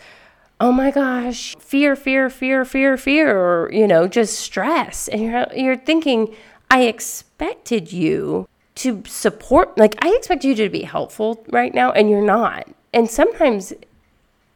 oh 0.60 0.74
my 0.74 0.92
gosh, 0.92 1.56
fear, 1.60 1.96
fear, 1.96 2.30
fear, 2.30 2.66
fear, 2.66 2.98
fear, 2.98 3.38
or, 3.38 3.72
you 3.72 3.88
know, 3.88 4.06
just 4.06 4.38
stress. 4.38 5.08
And 5.08 5.22
you're, 5.22 5.48
you're 5.56 5.78
thinking, 5.78 6.36
I 6.70 6.82
expected 6.82 7.94
you 7.94 8.50
to 8.80 9.04
support 9.06 9.78
like 9.78 9.96
I 10.04 10.16
expect 10.16 10.46
you 10.46 10.56
to 10.56 10.70
be 10.70 10.84
helpful 10.84 11.44
right 11.50 11.74
now 11.74 11.92
and 11.92 12.10
you're 12.10 12.22
not. 12.22 12.68
And 12.94 13.10
sometimes 13.10 13.74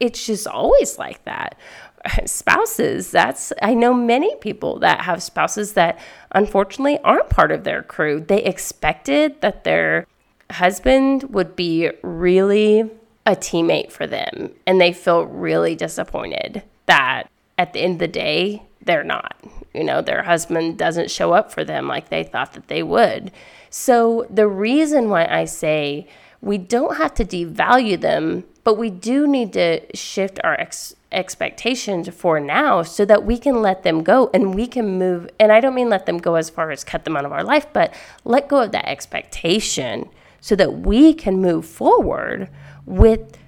it's 0.00 0.26
just 0.26 0.46
always 0.46 0.98
like 0.98 1.22
that. 1.24 1.56
Spouses, 2.24 3.10
that's 3.10 3.52
I 3.60 3.74
know 3.74 3.92
many 3.92 4.34
people 4.36 4.78
that 4.78 5.02
have 5.02 5.22
spouses 5.22 5.74
that 5.74 5.98
unfortunately 6.32 6.98
aren't 7.04 7.28
part 7.28 7.52
of 7.52 7.64
their 7.64 7.82
crew. 7.82 8.20
They 8.20 8.42
expected 8.42 9.40
that 9.42 9.64
their 9.64 10.06
husband 10.50 11.24
would 11.24 11.54
be 11.54 11.90
really 12.02 12.90
a 13.26 13.36
teammate 13.36 13.92
for 13.92 14.06
them 14.06 14.52
and 14.66 14.80
they 14.80 14.92
feel 14.92 15.24
really 15.24 15.74
disappointed 15.74 16.62
that 16.86 17.24
at 17.58 17.72
the 17.72 17.80
end 17.80 17.94
of 17.94 17.98
the 18.00 18.08
day 18.08 18.62
they're 18.84 19.04
not. 19.04 19.36
You 19.72 19.84
know, 19.84 20.00
their 20.00 20.22
husband 20.22 20.78
doesn't 20.78 21.10
show 21.10 21.32
up 21.32 21.52
for 21.52 21.64
them 21.64 21.88
like 21.88 22.08
they 22.08 22.24
thought 22.24 22.52
that 22.52 22.68
they 22.68 22.82
would. 22.82 23.32
So, 23.70 24.26
the 24.30 24.46
reason 24.46 25.08
why 25.08 25.26
I 25.26 25.46
say 25.46 26.06
we 26.40 26.58
don't 26.58 26.96
have 26.96 27.14
to 27.14 27.24
devalue 27.24 28.00
them, 28.00 28.44
but 28.62 28.74
we 28.74 28.90
do 28.90 29.26
need 29.26 29.52
to 29.54 29.80
shift 29.96 30.38
our 30.44 30.54
ex- 30.60 30.94
expectations 31.10 32.08
for 32.10 32.38
now 32.38 32.82
so 32.82 33.04
that 33.04 33.24
we 33.24 33.38
can 33.38 33.62
let 33.62 33.82
them 33.82 34.02
go 34.02 34.30
and 34.34 34.54
we 34.54 34.66
can 34.66 34.98
move. 34.98 35.28
And 35.40 35.50
I 35.50 35.60
don't 35.60 35.74
mean 35.74 35.88
let 35.88 36.06
them 36.06 36.18
go 36.18 36.34
as 36.34 36.50
far 36.50 36.70
as 36.70 36.84
cut 36.84 37.04
them 37.04 37.16
out 37.16 37.24
of 37.24 37.32
our 37.32 37.42
life, 37.42 37.66
but 37.72 37.94
let 38.24 38.48
go 38.48 38.62
of 38.62 38.72
that 38.72 38.88
expectation 38.88 40.08
so 40.40 40.54
that 40.56 40.80
we 40.80 41.14
can 41.14 41.40
move 41.40 41.64
forward 41.64 42.50
with 42.84 43.38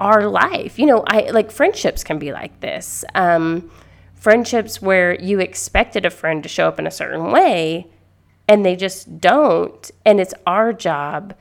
our 0.00 0.28
life. 0.28 0.78
You 0.78 0.86
know, 0.86 1.04
I 1.06 1.30
like 1.30 1.50
friendships 1.50 2.02
can 2.02 2.18
be 2.18 2.32
like 2.32 2.60
this. 2.60 3.04
Um, 3.14 3.70
friendships 4.18 4.82
where 4.82 5.14
you 5.20 5.40
expected 5.40 6.04
a 6.04 6.10
friend 6.10 6.42
to 6.42 6.48
show 6.48 6.68
up 6.68 6.78
in 6.78 6.86
a 6.86 6.90
certain 6.90 7.30
way 7.30 7.86
and 8.48 8.64
they 8.64 8.74
just 8.74 9.20
don't. 9.20 9.90
And 10.04 10.18
it's 10.20 10.34
our 10.46 10.72
job 10.72 11.34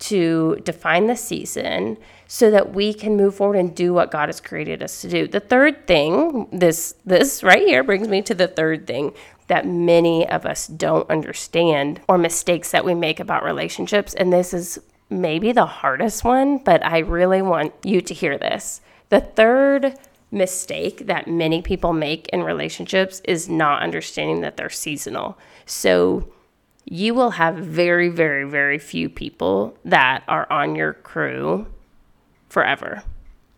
to 0.00 0.56
define 0.64 1.06
the 1.06 1.16
season 1.16 1.98
so 2.26 2.50
that 2.50 2.72
we 2.72 2.94
can 2.94 3.16
move 3.16 3.34
forward 3.34 3.56
and 3.56 3.74
do 3.74 3.92
what 3.92 4.10
God 4.10 4.28
has 4.28 4.40
created 4.40 4.82
us 4.82 5.00
to 5.02 5.08
do. 5.08 5.26
The 5.26 5.40
third 5.40 5.86
thing, 5.86 6.48
this 6.52 6.94
this 7.04 7.42
right 7.42 7.66
here 7.66 7.82
brings 7.82 8.08
me 8.08 8.22
to 8.22 8.34
the 8.34 8.48
third 8.48 8.86
thing 8.86 9.12
that 9.48 9.66
many 9.66 10.28
of 10.28 10.46
us 10.46 10.68
don't 10.68 11.10
understand 11.10 12.00
or 12.08 12.16
mistakes 12.16 12.70
that 12.70 12.84
we 12.84 12.94
make 12.94 13.20
about 13.20 13.42
relationships 13.42 14.14
and 14.14 14.32
this 14.32 14.54
is 14.54 14.78
maybe 15.10 15.50
the 15.50 15.66
hardest 15.66 16.22
one, 16.22 16.58
but 16.58 16.84
I 16.84 16.98
really 17.00 17.42
want 17.42 17.74
you 17.82 18.00
to 18.00 18.14
hear 18.14 18.38
this. 18.38 18.80
The 19.08 19.20
third 19.20 19.98
mistake 20.30 21.06
that 21.06 21.26
many 21.26 21.60
people 21.60 21.92
make 21.92 22.28
in 22.28 22.42
relationships 22.42 23.20
is 23.24 23.48
not 23.48 23.82
understanding 23.82 24.40
that 24.42 24.56
they're 24.56 24.70
seasonal. 24.70 25.38
So 25.66 26.32
you 26.84 27.14
will 27.14 27.30
have 27.30 27.56
very, 27.56 28.08
very, 28.08 28.48
very 28.48 28.78
few 28.78 29.08
people 29.08 29.76
that 29.84 30.22
are 30.28 30.50
on 30.50 30.74
your 30.74 30.94
crew 30.94 31.66
forever. 32.48 33.02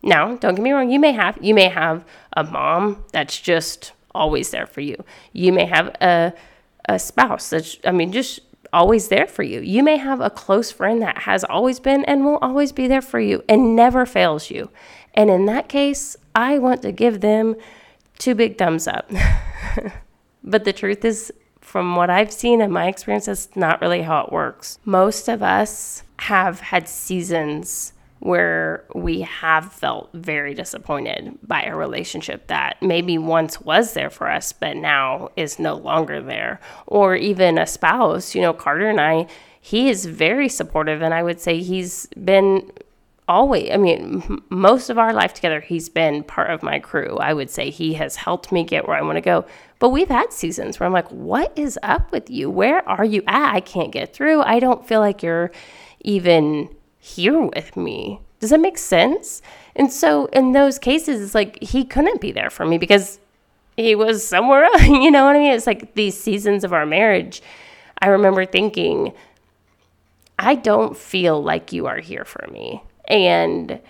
Now, 0.02 0.36
don't 0.36 0.54
get 0.54 0.62
me 0.62 0.72
wrong, 0.72 0.90
you 0.90 0.98
may 0.98 1.12
have 1.12 1.38
you 1.40 1.54
may 1.54 1.68
have 1.68 2.04
a 2.36 2.42
mom 2.44 3.04
that's 3.12 3.40
just 3.40 3.92
always 4.14 4.50
there 4.50 4.66
for 4.66 4.80
you. 4.80 4.96
You 5.32 5.52
may 5.52 5.66
have 5.66 5.88
a 6.00 6.32
a 6.88 6.98
spouse 6.98 7.50
that's 7.50 7.78
I 7.84 7.92
mean 7.92 8.12
just 8.12 8.40
always 8.72 9.08
there 9.08 9.26
for 9.26 9.42
you. 9.42 9.60
You 9.60 9.82
may 9.82 9.98
have 9.98 10.20
a 10.20 10.30
close 10.30 10.70
friend 10.70 11.02
that 11.02 11.18
has 11.18 11.44
always 11.44 11.78
been 11.78 12.04
and 12.06 12.24
will 12.24 12.38
always 12.38 12.72
be 12.72 12.88
there 12.88 13.02
for 13.02 13.20
you 13.20 13.44
and 13.48 13.76
never 13.76 14.06
fails 14.06 14.50
you. 14.50 14.70
And 15.14 15.30
in 15.30 15.46
that 15.46 15.68
case, 15.68 16.16
I 16.34 16.58
want 16.58 16.82
to 16.82 16.92
give 16.92 17.20
them 17.20 17.56
two 18.18 18.34
big 18.34 18.58
thumbs 18.58 18.86
up. 18.86 19.10
but 20.44 20.64
the 20.64 20.72
truth 20.72 21.04
is 21.04 21.32
from 21.60 21.96
what 21.96 22.10
I've 22.10 22.32
seen 22.32 22.60
in 22.60 22.70
my 22.70 22.86
experience, 22.88 23.26
that's 23.26 23.54
not 23.56 23.80
really 23.80 24.02
how 24.02 24.24
it 24.24 24.32
works. 24.32 24.78
Most 24.84 25.28
of 25.28 25.42
us 25.42 26.02
have 26.18 26.60
had 26.60 26.88
seasons 26.88 27.92
where 28.18 28.84
we 28.94 29.22
have 29.22 29.72
felt 29.72 30.08
very 30.12 30.54
disappointed 30.54 31.36
by 31.42 31.62
a 31.64 31.74
relationship 31.74 32.46
that 32.46 32.80
maybe 32.80 33.18
once 33.18 33.60
was 33.60 33.94
there 33.94 34.10
for 34.10 34.30
us, 34.30 34.52
but 34.52 34.76
now 34.76 35.28
is 35.34 35.58
no 35.58 35.74
longer 35.74 36.20
there. 36.20 36.60
Or 36.86 37.16
even 37.16 37.58
a 37.58 37.66
spouse, 37.66 38.34
you 38.34 38.40
know, 38.40 38.52
Carter 38.52 38.88
and 38.88 39.00
I, 39.00 39.26
he 39.60 39.88
is 39.88 40.06
very 40.06 40.48
supportive, 40.48 41.02
and 41.02 41.12
I 41.12 41.24
would 41.24 41.40
say 41.40 41.60
he's 41.60 42.06
been 42.22 42.70
always 43.32 43.70
i 43.70 43.76
mean 43.76 44.42
most 44.50 44.90
of 44.90 44.98
our 44.98 45.14
life 45.14 45.32
together 45.32 45.60
he's 45.60 45.88
been 45.88 46.22
part 46.22 46.50
of 46.50 46.62
my 46.62 46.78
crew. 46.78 47.16
I 47.16 47.32
would 47.32 47.48
say 47.48 47.70
he 47.70 47.94
has 47.94 48.16
helped 48.16 48.52
me 48.52 48.62
get 48.62 48.86
where 48.86 48.96
i 48.96 49.02
want 49.02 49.16
to 49.16 49.22
go. 49.22 49.46
But 49.78 49.88
we've 49.88 50.08
had 50.08 50.32
seasons 50.32 50.78
where 50.78 50.86
i'm 50.86 50.92
like 50.92 51.10
what 51.10 51.52
is 51.56 51.78
up 51.82 52.12
with 52.12 52.28
you? 52.28 52.50
Where 52.50 52.86
are 52.88 53.04
you 53.04 53.22
at? 53.26 53.54
I 53.54 53.60
can't 53.60 53.90
get 53.90 54.14
through. 54.14 54.42
I 54.42 54.60
don't 54.60 54.86
feel 54.86 55.00
like 55.00 55.22
you're 55.22 55.50
even 56.00 56.68
here 56.98 57.40
with 57.40 57.76
me. 57.76 58.20
Does 58.38 58.50
that 58.50 58.60
make 58.60 58.78
sense? 58.78 59.40
And 59.74 59.90
so 59.90 60.26
in 60.26 60.52
those 60.52 60.78
cases 60.78 61.22
it's 61.22 61.34
like 61.34 61.62
he 61.62 61.84
couldn't 61.84 62.20
be 62.20 62.32
there 62.32 62.50
for 62.50 62.66
me 62.66 62.76
because 62.76 63.18
he 63.76 63.94
was 63.94 64.26
somewhere 64.26 64.64
else 64.64 64.82
you 64.86 65.10
know 65.10 65.24
what 65.24 65.36
i 65.36 65.38
mean? 65.38 65.52
It's 65.52 65.66
like 65.66 65.94
these 65.94 66.18
seasons 66.18 66.64
of 66.64 66.74
our 66.74 66.84
marriage 66.84 67.42
i 67.98 68.08
remember 68.08 68.44
thinking 68.44 69.14
I 70.38 70.56
don't 70.56 70.96
feel 70.96 71.40
like 71.40 71.72
you 71.72 71.86
are 71.86 72.00
here 72.00 72.24
for 72.24 72.48
me. 72.50 72.82
And 73.06 73.80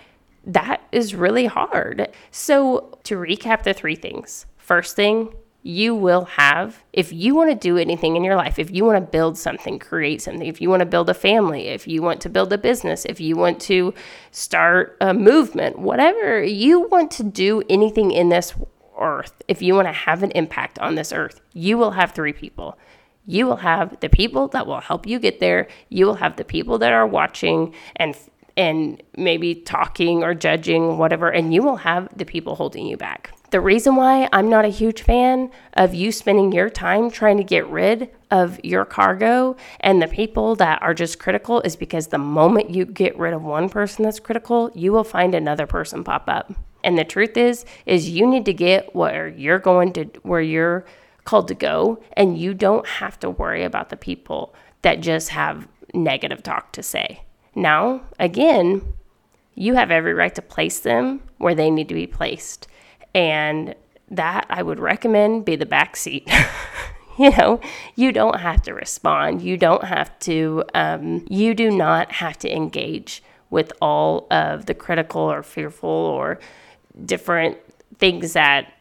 that 0.45 0.81
is 0.91 1.15
really 1.15 1.45
hard. 1.45 2.09
So, 2.31 2.97
to 3.03 3.15
recap 3.15 3.63
the 3.63 3.73
three 3.73 3.95
things 3.95 4.45
first 4.57 4.95
thing, 4.95 5.33
you 5.63 5.95
will 5.95 6.25
have, 6.25 6.83
if 6.91 7.13
you 7.13 7.33
want 7.33 7.49
to 7.49 7.55
do 7.55 7.77
anything 7.77 8.17
in 8.17 8.23
your 8.23 8.35
life, 8.35 8.59
if 8.59 8.69
you 8.69 8.83
want 8.83 8.97
to 8.97 9.11
build 9.11 9.37
something, 9.37 9.79
create 9.79 10.21
something, 10.21 10.45
if 10.45 10.61
you 10.61 10.69
want 10.69 10.81
to 10.81 10.85
build 10.85 11.09
a 11.09 11.13
family, 11.13 11.67
if 11.67 11.87
you 11.87 12.01
want 12.01 12.19
to 12.21 12.29
build 12.29 12.51
a 12.51 12.57
business, 12.57 13.05
if 13.05 13.21
you 13.21 13.37
want 13.37 13.61
to 13.61 13.93
start 14.31 14.97
a 14.99 15.13
movement, 15.13 15.79
whatever 15.79 16.43
you 16.43 16.81
want 16.89 17.11
to 17.11 17.23
do 17.23 17.63
anything 17.69 18.11
in 18.11 18.27
this 18.27 18.53
earth, 18.99 19.41
if 19.47 19.61
you 19.61 19.73
want 19.73 19.87
to 19.87 19.93
have 19.93 20.21
an 20.21 20.31
impact 20.31 20.79
on 20.79 20.95
this 20.95 21.13
earth, 21.13 21.39
you 21.53 21.77
will 21.77 21.91
have 21.91 22.11
three 22.11 22.33
people. 22.33 22.77
You 23.25 23.45
will 23.45 23.57
have 23.57 24.01
the 24.01 24.09
people 24.09 24.49
that 24.49 24.67
will 24.67 24.81
help 24.81 25.07
you 25.07 25.17
get 25.17 25.39
there. 25.39 25.69
You 25.87 26.05
will 26.05 26.15
have 26.15 26.35
the 26.35 26.43
people 26.43 26.77
that 26.79 26.91
are 26.91 27.07
watching 27.07 27.73
and 27.95 28.17
and 28.55 29.01
maybe 29.17 29.55
talking 29.55 30.23
or 30.23 30.33
judging, 30.33 30.97
whatever, 30.97 31.29
and 31.29 31.53
you 31.53 31.63
will 31.63 31.77
have 31.77 32.09
the 32.15 32.25
people 32.25 32.55
holding 32.55 32.85
you 32.85 32.97
back. 32.97 33.31
The 33.53 33.61
reason 33.61 33.95
why 33.95 34.27
I'm 34.33 34.49
not 34.49 34.65
a 34.65 34.69
huge 34.69 35.03
fan 35.03 35.51
of 35.73 35.93
you 35.93 36.11
spending 36.11 36.51
your 36.51 36.71
time 36.71 37.11
trying 37.11 37.37
to 37.37 37.43
get 37.43 37.67
rid 37.67 38.09
of 38.31 38.59
your 38.63 38.83
cargo 38.83 39.55
and 39.79 40.01
the 40.01 40.07
people 40.07 40.55
that 40.55 40.81
are 40.81 40.95
just 40.95 41.19
critical 41.19 41.61
is 41.61 41.75
because 41.75 42.07
the 42.07 42.17
moment 42.17 42.71
you 42.71 42.83
get 42.83 43.15
rid 43.15 43.31
of 43.31 43.43
one 43.43 43.69
person 43.69 44.05
that's 44.05 44.19
critical, 44.19 44.71
you 44.73 44.91
will 44.91 45.03
find 45.03 45.35
another 45.35 45.67
person 45.67 46.03
pop 46.03 46.23
up. 46.27 46.51
And 46.83 46.97
the 46.97 47.03
truth 47.03 47.37
is 47.37 47.63
is 47.85 48.09
you 48.09 48.25
need 48.25 48.45
to 48.45 48.53
get 48.53 48.95
where 48.95 49.27
you're 49.27 49.59
going 49.59 49.93
to 49.93 50.05
where 50.23 50.41
you're 50.41 50.85
called 51.23 51.47
to 51.49 51.55
go 51.55 52.01
and 52.13 52.37
you 52.37 52.55
don't 52.55 52.87
have 52.87 53.19
to 53.19 53.29
worry 53.29 53.63
about 53.63 53.89
the 53.89 53.97
people 53.97 54.55
that 54.81 54.99
just 54.99 55.29
have 55.29 55.67
negative 55.93 56.41
talk 56.41 56.71
to 56.71 56.81
say. 56.81 57.21
Now, 57.55 58.01
again, 58.19 58.81
you 59.55 59.75
have 59.75 59.91
every 59.91 60.13
right 60.13 60.33
to 60.35 60.41
place 60.41 60.79
them 60.79 61.21
where 61.37 61.55
they 61.55 61.69
need 61.69 61.87
to 61.89 61.93
be 61.93 62.07
placed. 62.07 62.67
And 63.13 63.75
that 64.09 64.45
I 64.49 64.63
would 64.63 64.79
recommend 64.79 65.45
be 65.45 65.55
the 65.55 65.65
back 65.65 65.95
seat. 65.95 66.29
you 67.17 67.31
know, 67.31 67.59
you 67.95 68.11
don't 68.11 68.39
have 68.39 68.61
to 68.63 68.73
respond. 68.73 69.41
You 69.41 69.57
don't 69.57 69.83
have 69.83 70.17
to, 70.19 70.63
um, 70.73 71.25
you 71.29 71.53
do 71.53 71.69
not 71.69 72.11
have 72.13 72.37
to 72.39 72.53
engage 72.53 73.23
with 73.49 73.71
all 73.81 74.27
of 74.31 74.65
the 74.65 74.73
critical 74.73 75.21
or 75.21 75.43
fearful 75.43 75.89
or 75.89 76.39
different 77.05 77.57
things 77.99 78.33
that 78.33 78.73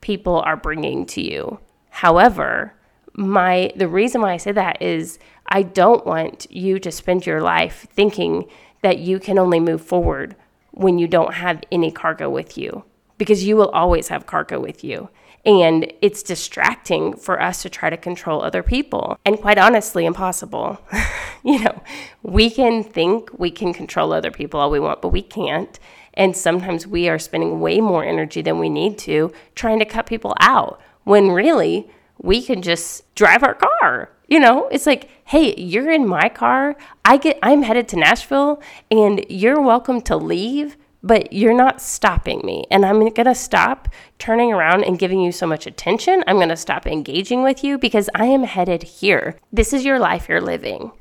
people 0.00 0.40
are 0.40 0.56
bringing 0.56 1.04
to 1.06 1.22
you. 1.22 1.58
However, 1.90 2.72
my 3.14 3.72
the 3.74 3.88
reason 3.88 4.20
why 4.20 4.32
I 4.32 4.36
say 4.36 4.52
that 4.52 4.80
is 4.80 5.18
I 5.48 5.62
don't 5.62 6.06
want 6.06 6.50
you 6.50 6.78
to 6.78 6.90
spend 6.90 7.26
your 7.26 7.40
life 7.40 7.86
thinking 7.92 8.46
that 8.82 8.98
you 8.98 9.18
can 9.18 9.38
only 9.38 9.60
move 9.60 9.82
forward 9.82 10.36
when 10.72 10.98
you 10.98 11.08
don't 11.08 11.34
have 11.34 11.62
any 11.72 11.90
cargo 11.90 12.30
with 12.30 12.56
you 12.56 12.84
because 13.16 13.44
you 13.44 13.56
will 13.56 13.70
always 13.70 14.08
have 14.08 14.26
cargo 14.26 14.60
with 14.60 14.84
you. 14.84 15.08
And 15.44 15.92
it's 16.02 16.22
distracting 16.22 17.14
for 17.14 17.40
us 17.40 17.62
to 17.62 17.70
try 17.70 17.90
to 17.90 17.96
control 17.96 18.42
other 18.42 18.62
people, 18.62 19.18
and 19.24 19.40
quite 19.40 19.56
honestly, 19.56 20.04
impossible. 20.04 20.78
you 21.44 21.60
know, 21.60 21.82
we 22.22 22.50
can 22.50 22.82
think 22.82 23.30
we 23.38 23.50
can 23.50 23.72
control 23.72 24.12
other 24.12 24.30
people 24.30 24.60
all 24.60 24.70
we 24.70 24.80
want, 24.80 25.00
but 25.00 25.08
we 25.08 25.22
can't. 25.22 25.78
And 26.14 26.36
sometimes 26.36 26.86
we 26.86 27.08
are 27.08 27.18
spending 27.18 27.60
way 27.60 27.80
more 27.80 28.04
energy 28.04 28.42
than 28.42 28.58
we 28.58 28.68
need 28.68 28.98
to 28.98 29.32
trying 29.54 29.78
to 29.78 29.84
cut 29.84 30.06
people 30.06 30.34
out 30.40 30.80
when 31.04 31.30
really 31.30 31.88
we 32.20 32.42
can 32.42 32.60
just 32.60 33.14
drive 33.14 33.42
our 33.42 33.54
car. 33.54 34.10
You 34.28 34.38
know, 34.38 34.68
it's 34.68 34.86
like, 34.86 35.08
hey, 35.24 35.54
you're 35.56 35.90
in 35.90 36.06
my 36.06 36.28
car. 36.28 36.76
I 37.04 37.16
get 37.16 37.38
I'm 37.42 37.62
headed 37.62 37.88
to 37.88 37.96
Nashville 37.96 38.62
and 38.90 39.24
you're 39.30 39.60
welcome 39.60 40.02
to 40.02 40.16
leave, 40.16 40.76
but 41.02 41.32
you're 41.32 41.56
not 41.56 41.80
stopping 41.80 42.42
me. 42.44 42.66
And 42.70 42.84
I'm 42.84 43.00
going 43.00 43.24
to 43.24 43.34
stop 43.34 43.88
turning 44.18 44.52
around 44.52 44.84
and 44.84 44.98
giving 44.98 45.20
you 45.20 45.32
so 45.32 45.46
much 45.46 45.66
attention. 45.66 46.22
I'm 46.26 46.36
going 46.36 46.50
to 46.50 46.56
stop 46.56 46.86
engaging 46.86 47.42
with 47.42 47.64
you 47.64 47.78
because 47.78 48.10
I 48.14 48.26
am 48.26 48.42
headed 48.42 48.82
here. 48.82 49.36
This 49.50 49.72
is 49.72 49.84
your 49.84 49.98
life 49.98 50.28
you're 50.28 50.42
living. 50.42 50.92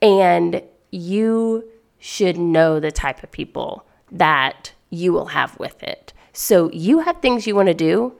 And 0.00 0.62
you 0.92 1.68
should 1.98 2.38
know 2.38 2.78
the 2.78 2.92
type 2.92 3.24
of 3.24 3.32
people 3.32 3.84
that 4.12 4.72
you 4.90 5.12
will 5.12 5.26
have 5.26 5.58
with 5.58 5.82
it. 5.82 6.12
So 6.32 6.70
you 6.70 7.00
have 7.00 7.20
things 7.20 7.48
you 7.48 7.56
want 7.56 7.68
to 7.68 7.74
do, 7.74 8.14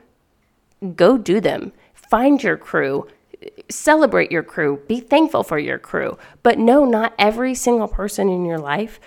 go 0.97 1.17
do 1.17 1.41
them 1.41 1.73
find 2.09 2.43
your 2.43 2.57
crew, 2.57 3.07
celebrate 3.69 4.33
your 4.33 4.43
crew, 4.43 4.83
be 4.89 5.01
thankful 5.01 5.43
for 5.43 5.59
your 5.59 5.79
crew. 5.79 6.19
But 6.43 6.59
no, 6.59 6.85
not 6.85 7.15
every 7.19 7.55
single 7.55 7.89
person 7.89 8.29
in 8.29 8.45
your 8.45 8.59
life 8.59 9.01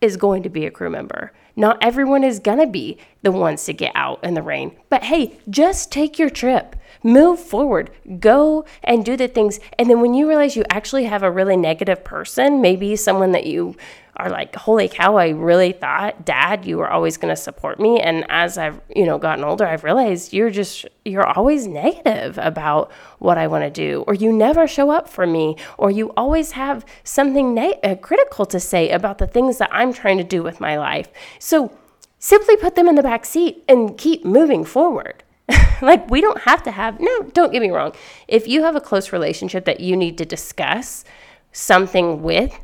is 0.00 0.16
going 0.16 0.42
to 0.42 0.48
be 0.48 0.66
a 0.66 0.70
crew 0.70 0.90
member. 0.90 1.32
Not 1.56 1.78
everyone 1.80 2.22
is 2.22 2.38
going 2.38 2.58
to 2.58 2.66
be 2.66 2.98
the 3.22 3.32
ones 3.32 3.64
to 3.64 3.72
get 3.72 3.92
out 3.94 4.22
in 4.22 4.34
the 4.34 4.42
rain. 4.42 4.76
But 4.90 5.04
hey, 5.04 5.38
just 5.48 5.90
take 5.90 6.18
your 6.18 6.30
trip. 6.30 6.76
Move 7.02 7.38
forward. 7.38 7.90
Go 8.18 8.64
and 8.82 9.04
do 9.04 9.16
the 9.16 9.28
things. 9.28 9.60
And 9.78 9.88
then 9.88 10.00
when 10.00 10.14
you 10.14 10.28
realize 10.28 10.56
you 10.56 10.64
actually 10.70 11.04
have 11.04 11.22
a 11.22 11.30
really 11.30 11.56
negative 11.56 12.04
person, 12.04 12.60
maybe 12.60 12.96
someone 12.96 13.32
that 13.32 13.46
you 13.46 13.76
are 14.16 14.30
like, 14.30 14.54
holy 14.56 14.88
cow, 14.88 15.16
I 15.16 15.28
really 15.28 15.72
thought, 15.72 16.24
Dad, 16.24 16.64
you 16.64 16.78
were 16.78 16.88
always 16.88 17.16
going 17.18 17.34
to 17.34 17.40
support 17.40 17.78
me. 17.78 18.00
And 18.00 18.24
as 18.30 18.56
I've, 18.56 18.80
you 18.94 19.04
know, 19.04 19.18
gotten 19.18 19.44
older, 19.44 19.66
I've 19.66 19.84
realized 19.84 20.32
you're 20.32 20.50
just, 20.50 20.86
you're 21.04 21.26
always 21.26 21.66
negative 21.66 22.38
about 22.38 22.90
what 23.18 23.36
I 23.36 23.46
want 23.46 23.64
to 23.64 23.70
do, 23.70 24.04
or 24.06 24.14
you 24.14 24.32
never 24.32 24.66
show 24.66 24.90
up 24.90 25.08
for 25.08 25.26
me, 25.26 25.56
or 25.76 25.90
you 25.90 26.12
always 26.16 26.52
have 26.52 26.84
something 27.04 27.58
uh, 27.58 27.94
critical 27.96 28.46
to 28.46 28.58
say 28.58 28.90
about 28.90 29.18
the 29.18 29.26
things 29.26 29.58
that 29.58 29.68
I'm 29.70 29.92
trying 29.92 30.18
to 30.18 30.24
do 30.24 30.42
with 30.42 30.60
my 30.60 30.78
life. 30.78 31.08
So 31.38 31.76
simply 32.18 32.56
put 32.56 32.74
them 32.74 32.88
in 32.88 32.94
the 32.94 33.02
back 33.02 33.26
seat 33.26 33.64
and 33.68 33.98
keep 33.98 34.24
moving 34.24 34.64
forward. 34.64 35.22
like, 35.82 36.08
we 36.10 36.20
don't 36.20 36.40
have 36.42 36.62
to 36.64 36.70
have, 36.70 37.00
no, 37.00 37.22
don't 37.32 37.52
get 37.52 37.62
me 37.62 37.70
wrong. 37.70 37.92
If 38.28 38.48
you 38.48 38.62
have 38.62 38.76
a 38.76 38.80
close 38.80 39.12
relationship 39.12 39.64
that 39.64 39.80
you 39.80 39.96
need 39.96 40.18
to 40.18 40.24
discuss 40.24 41.04
something 41.52 42.22
with, 42.22 42.58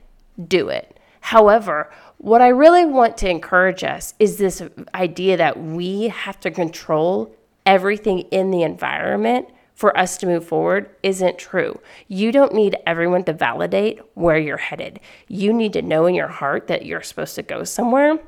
do 0.48 0.68
it 0.68 0.92
However, 1.22 1.88
what 2.18 2.42
I 2.42 2.48
really 2.48 2.84
want 2.84 3.16
to 3.18 3.30
encourage 3.30 3.84
us 3.84 4.12
is 4.18 4.36
this 4.36 4.60
idea 4.94 5.36
that 5.36 5.58
we 5.58 6.08
have 6.08 6.38
to 6.40 6.50
control 6.50 7.34
everything 7.64 8.20
in 8.32 8.50
the 8.50 8.62
environment 8.62 9.48
for 9.74 9.96
us 9.96 10.18
to 10.18 10.26
move 10.26 10.46
forward 10.46 10.90
isn't 11.02 11.38
true. 11.38 11.80
You 12.08 12.32
don't 12.32 12.54
need 12.54 12.76
everyone 12.86 13.22
to 13.24 13.32
validate 13.32 14.00
where 14.14 14.36
you're 14.36 14.56
headed. 14.56 14.98
You 15.28 15.52
need 15.52 15.72
to 15.74 15.82
know 15.82 16.06
in 16.06 16.14
your 16.16 16.28
heart 16.28 16.66
that 16.66 16.84
you're 16.84 17.02
supposed 17.02 17.36
to 17.36 17.42
go 17.42 17.62
somewhere. 17.62 18.18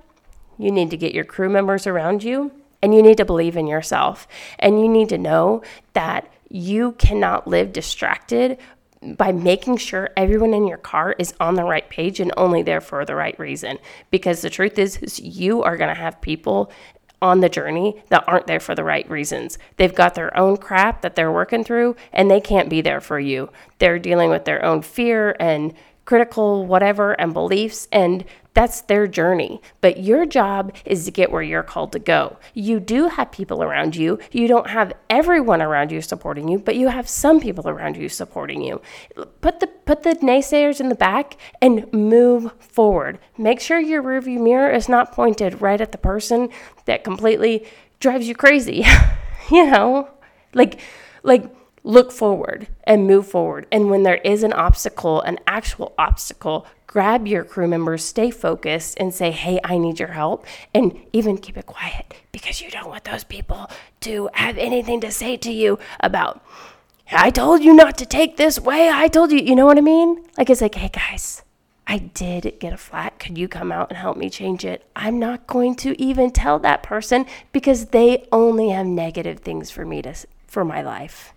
You 0.57 0.71
need 0.71 0.91
to 0.91 0.97
get 0.97 1.15
your 1.15 1.25
crew 1.25 1.49
members 1.49 1.87
around 1.87 2.23
you, 2.23 2.53
and 2.85 2.95
you 2.95 3.03
need 3.03 3.17
to 3.17 3.25
believe 3.25 3.57
in 3.57 3.67
yourself. 3.67 4.29
And 4.59 4.79
you 4.79 4.91
need 4.91 5.09
to 5.09 5.17
know 5.17 5.63
that 5.95 6.31
you 6.51 6.93
cannot 6.93 7.49
live 7.49 7.73
distracted 7.73 8.59
by 9.17 9.33
making 9.33 9.79
sure 9.79 10.11
everyone 10.19 10.53
in 10.53 10.67
your 10.67 10.77
car 10.77 11.17
is 11.19 11.33
on 11.41 11.55
the 11.55 11.65
right 11.65 11.89
page 11.89 12.21
and 12.21 12.31
only 12.37 12.63
there 12.63 12.83
for 12.83 13.07
the 13.07 13.15
right 13.15 13.39
reason. 13.39 13.79
Because 14.11 14.43
the 14.43 14.51
truth 14.51 14.79
is, 14.79 14.99
is 14.99 15.19
you 15.19 15.63
are 15.63 15.79
going 15.79 15.95
to 15.95 15.99
have 15.99 16.21
people 16.21 16.71
on 17.23 17.41
the 17.41 17.49
journey 17.49 18.03
that 18.11 18.25
aren't 18.27 18.47
there 18.47 18.61
for 18.61 18.75
the 18.75 18.85
right 18.85 19.09
reasons. 19.09 19.59
They've 19.79 19.95
got 19.95 20.15
their 20.15 20.37
own 20.37 20.59
crap 20.59 21.01
that 21.01 21.17
they're 21.17 21.33
working 21.33 21.65
through 21.65 21.97
and 22.13 22.31
they 22.31 22.41
can't 22.41 22.69
be 22.69 22.83
there 22.83 23.01
for 23.01 23.19
you. 23.19 23.51
They're 23.79 23.99
dealing 23.99 24.29
with 24.29 24.45
their 24.45 24.63
own 24.63 24.83
fear 24.83 25.35
and 25.41 25.73
critical 26.05 26.67
whatever 26.67 27.13
and 27.13 27.33
beliefs 27.33 27.89
and 27.91 28.27
that's 28.55 28.83
their 28.83 29.07
journey. 29.07 29.61
But 29.81 29.99
your 29.99 30.25
job 30.25 30.75
is 30.85 31.05
to 31.05 31.11
get 31.11 31.31
where 31.31 31.43
you're 31.43 31.65
called 31.65 31.93
to 31.93 31.99
go. 31.99 32.39
You 32.55 32.81
do 32.81 33.09
have 33.09 33.33
people 33.33 33.63
around 33.63 33.97
you. 33.97 34.19
You 34.31 34.47
don't 34.47 34.71
have 34.71 34.93
everyone 35.11 35.61
around 35.61 35.91
you 35.91 36.01
supporting 36.01 36.49
you, 36.49 36.59
but 36.59 36.77
you 36.77 36.89
have 36.89 37.09
some 37.09 37.41
people 37.41 37.69
around 37.69 37.97
you 37.97 38.09
supporting 38.09 38.63
you. 38.63 38.81
Put 39.41 39.61
the 39.61 39.67
put 39.67 40.05
the 40.05 40.15
naysayers 40.17 40.81
in 40.81 40.89
the 40.89 40.95
back 40.95 41.37
and 41.61 41.93
move 41.93 42.53
forward. 42.61 43.19
Make 43.37 43.61
sure 43.61 43.79
your 43.79 44.03
rearview 44.03 44.41
mirror 44.41 44.71
is 44.71 44.89
not 44.89 45.13
pointed 45.13 45.61
right 45.61 45.81
at 45.81 45.93
the 45.93 45.99
person 45.99 46.49
that 46.87 47.05
completely 47.05 47.67
drives 47.99 48.29
you 48.29 48.35
crazy. 48.35 48.87
you 49.51 49.67
know? 49.71 50.09
Like 50.55 50.81
like 51.25 51.45
look 51.83 52.11
forward 52.11 52.69
and 52.85 53.07
move 53.07 53.29
forward. 53.29 53.67
And 53.71 53.91
when 53.91 54.05
there 54.05 54.17
is 54.17 54.43
an 54.43 54.53
obstacle, 54.53 55.21
an 55.21 55.39
actual 55.47 55.95
obstacle, 55.99 56.67
grab 56.95 57.27
your 57.27 57.43
crew 57.43 57.67
members, 57.67 58.05
stay 58.05 58.31
focused, 58.31 58.97
and 59.01 59.13
say, 59.13 59.33
Hey, 59.33 59.59
I 59.65 59.79
need 59.79 59.99
your 59.99 60.13
help. 60.13 60.47
And 60.73 60.97
even 61.13 61.37
keep 61.39 61.57
it 61.57 61.67
quiet 61.67 62.15
because 62.31 62.61
you 62.61 62.71
don't 62.71 62.89
want 62.89 63.03
those 63.03 63.25
people 63.25 63.69
to 64.03 64.31
have 64.35 64.57
anything 64.57 65.01
to 65.01 65.11
say 65.11 65.37
to 65.39 65.51
you 65.51 65.81
about, 65.99 66.41
I 67.11 67.31
told 67.31 67.65
you 67.65 67.75
not 67.75 67.99
to 67.99 68.07
take 68.07 68.37
this 68.37 68.61
way. 68.61 68.89
I 68.89 69.09
told 69.09 69.33
you, 69.33 69.39
you 69.39 69.57
know 69.57 69.67
what 69.67 69.77
I 69.77 69.81
mean? 69.81 70.25
Like, 70.39 70.49
it's 70.51 70.61
like, 70.61 70.77
Hey, 70.77 70.89
guys. 70.89 71.43
I 71.87 71.99
did 71.99 72.61
get 72.61 72.73
a 72.73 72.79
flat. 72.79 73.19
Could 73.19 73.37
you 73.37 73.49
come 73.49 73.73
out 73.73 73.91
and 73.91 73.99
help 73.99 74.17
me 74.17 74.31
change 74.31 74.65
it? 74.65 74.89
I'm 74.97 75.19
not 75.19 75.49
going 75.49 75.75
to 75.77 76.01
even 76.01 76.31
tell 76.31 76.59
that 76.61 76.83
person 76.83 77.27
because 77.53 77.87
they 77.87 78.27
only 78.33 78.71
have 78.71 78.87
negative 78.87 79.41
things 79.41 79.71
for 79.71 79.85
me 79.85 80.01
to 80.03 80.15
for 80.47 80.65
my 80.65 80.81
life. 80.81 81.35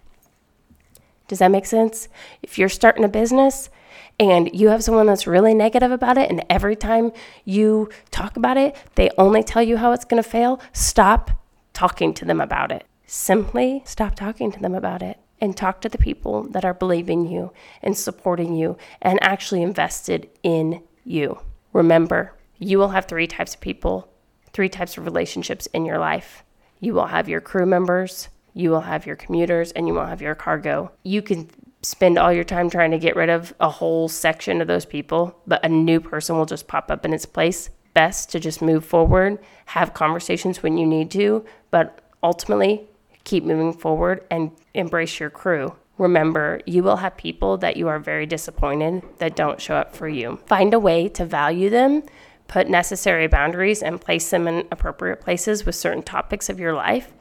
Does 1.28 1.40
that 1.40 1.52
make 1.52 1.66
sense? 1.66 2.08
If 2.42 2.58
you're 2.58 2.70
starting 2.70 3.04
a 3.04 3.10
business, 3.10 3.70
and 4.20 4.50
you 4.54 4.70
have 4.70 4.84
someone 4.84 5.06
that's 5.06 5.28
really 5.28 5.54
negative 5.54 5.92
about 5.92 6.18
it, 6.18 6.30
and 6.30 6.44
every 6.50 6.76
time 6.76 7.12
you 7.46 7.90
talk 8.10 8.36
about 8.38 8.58
it, 8.58 8.76
they 8.96 9.10
only 9.18 9.44
tell 9.44 9.62
you 9.62 9.78
how 9.78 9.92
it's 9.92 10.06
going 10.06 10.22
to 10.22 10.28
fail, 10.28 10.60
stop 10.74 11.32
talking 11.74 12.14
to 12.16 12.26
them 12.26 12.42
about 12.42 12.72
it. 12.72 12.86
Simply 13.06 13.84
stop 13.86 14.16
talking 14.16 14.52
to 14.52 14.60
them 14.60 14.74
about 14.74 15.02
it 15.02 15.20
and 15.40 15.56
talk 15.56 15.82
to 15.82 15.90
the 15.90 15.98
people 15.98 16.44
that 16.50 16.66
are 16.66 16.74
believing 16.74 17.28
you 17.28 17.52
and 17.84 17.96
supporting 17.96 18.56
you 18.56 18.78
and 19.02 19.20
actually 19.22 19.62
invested 19.62 20.30
in 20.44 20.82
you. 21.04 21.40
Remember, 21.74 22.34
you 22.58 22.80
will 22.80 22.90
have 22.90 23.06
three 23.06 23.28
types 23.28 23.54
of 23.54 23.62
people, 23.62 24.12
three 24.52 24.70
types 24.70 24.98
of 24.98 25.06
relationships 25.06 25.68
in 25.68 25.86
your 25.86 26.00
life. 26.00 26.44
You 26.80 26.96
will 26.96 27.08
have 27.08 27.30
your 27.30 27.42
crew 27.42 27.66
members, 27.66 28.30
you 28.54 28.72
will 28.72 28.82
have 28.82 29.06
your 29.06 29.16
commuters, 29.16 29.72
and 29.72 29.88
you 29.88 29.94
will 29.94 30.08
have 30.08 30.22
your 30.22 30.34
cargo. 30.34 30.92
You 31.04 31.22
can 31.22 31.50
spend 31.82 32.18
all 32.18 32.34
your 32.34 32.44
time 32.44 32.70
trying 32.70 32.92
to 32.92 32.98
get 32.98 33.16
rid 33.16 33.30
of 33.30 33.54
a 33.60 33.70
whole 33.70 34.08
section 34.08 34.62
of 34.62 34.68
those 34.68 34.86
people, 34.86 35.40
but 35.46 35.64
a 35.64 35.70
new 35.70 36.00
person 36.00 36.38
will 36.38 36.46
just 36.46 36.68
pop 36.68 36.90
up 36.92 37.06
in 37.06 37.14
its 37.14 37.26
place. 37.26 37.70
Best 37.94 38.30
to 38.32 38.40
just 38.40 38.62
move 38.62 38.86
forward, 38.86 39.40
have 39.66 39.94
conversations 39.94 40.62
when 40.62 40.78
you 40.78 40.86
need 40.86 41.10
to, 41.12 41.46
but 41.72 42.00
ultimately 42.22 42.88
keep 43.24 43.44
moving 43.44 43.74
forward 43.74 44.24
and 44.30 44.52
embrace 44.74 45.20
your 45.20 45.30
crew. 45.30 45.76
Remember, 45.98 46.62
you 46.66 46.84
will 46.84 46.98
have 46.98 47.18
people 47.18 47.58
that 47.58 47.76
you 47.76 47.88
are 47.88 48.00
very 48.00 48.28
disappointed 48.28 49.02
that 49.18 49.36
don't 49.36 49.60
show 49.60 49.76
up 49.76 49.96
for 49.96 50.08
you. 50.08 50.40
Find 50.46 50.74
a 50.74 50.80
way 50.80 51.10
to 51.10 51.26
value 51.26 51.72
them, 51.72 52.04
put 52.48 52.70
necessary 52.70 53.28
boundaries, 53.28 53.82
and 53.82 54.00
place 54.00 54.30
them 54.30 54.48
in 54.48 54.68
appropriate 54.72 55.22
places 55.22 55.66
with 55.66 55.74
certain 55.74 56.04
topics 56.04 56.50
of 56.50 56.60
your 56.60 56.74
life 56.74 57.14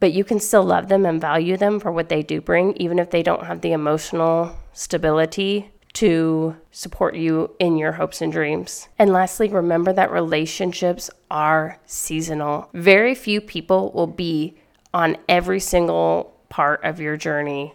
but 0.00 0.12
you 0.12 0.24
can 0.24 0.40
still 0.40 0.64
love 0.64 0.88
them 0.88 1.06
and 1.06 1.20
value 1.20 1.56
them 1.56 1.78
for 1.78 1.92
what 1.92 2.08
they 2.08 2.22
do 2.22 2.40
bring, 2.40 2.74
even 2.76 2.98
if 2.98 3.10
they 3.10 3.22
don't 3.22 3.46
have 3.46 3.60
the 3.60 3.72
emotional 3.72 4.56
stability 4.72 5.70
to 5.92 6.56
support 6.70 7.14
you 7.14 7.50
in 7.58 7.76
your 7.76 7.92
hopes 7.92 8.22
and 8.22 8.32
dreams. 8.32 8.88
And 8.98 9.12
lastly, 9.12 9.48
remember 9.48 9.92
that 9.92 10.10
relationships 10.10 11.10
are 11.30 11.78
seasonal. 11.84 12.70
Very 12.72 13.14
few 13.14 13.40
people 13.40 13.90
will 13.92 14.06
be 14.06 14.56
on 14.94 15.16
every 15.28 15.60
single 15.60 16.36
part 16.48 16.84
of 16.84 17.00
your 17.00 17.16
journey 17.16 17.74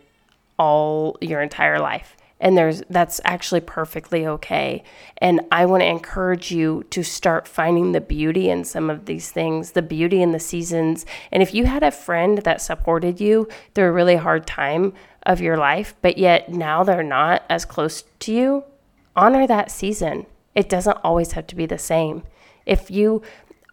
all 0.58 1.18
your 1.22 1.42
entire 1.42 1.80
life. 1.80 2.15
And 2.40 2.58
there's 2.58 2.84
that's 2.90 3.22
actually 3.24 3.62
perfectly 3.62 4.28
okay. 4.28 4.84
And 5.18 5.42
i 5.52 5.66
want 5.66 5.82
to 5.82 5.88
encourage 5.88 6.52
you 6.52 6.86
to 6.90 7.04
start 7.04 7.48
finding 7.48 7.92
the 7.92 8.02
beauty 8.02 8.50
in 8.50 8.64
some 8.64 8.90
of 8.90 9.06
these 9.06 9.32
things 9.32 9.72
the 9.72 9.82
beauty 9.82 10.22
in 10.22 10.32
the 10.32 10.40
seasons. 10.40 11.06
And 11.32 11.42
if 11.42 11.54
you 11.54 11.66
had 11.66 11.84
a 11.84 11.92
friend 11.92 12.40
that 12.40 12.62
supported 12.62 13.22
you 13.22 13.48
through 13.74 13.86
a 13.86 13.92
really 13.92 14.18
hard 14.18 14.46
time 14.46 14.94
of 15.24 15.42
your 15.42 15.58
life 15.58 15.96
but 16.02 16.18
yet 16.18 16.50
now 16.50 16.84
they're 16.84 17.04
not 17.04 17.44
as 17.50 17.66
close 17.66 18.04
to 18.20 18.34
you 18.34 18.64
honor 19.16 19.48
that 19.48 19.72
season. 19.72 20.26
It 20.54 20.70
doesn't 20.70 20.98
always 21.04 21.34
have 21.34 21.48
to 21.48 21.56
be 21.56 21.66
the 21.66 21.78
same. 21.78 22.24
If 22.66 22.92
you 22.92 23.22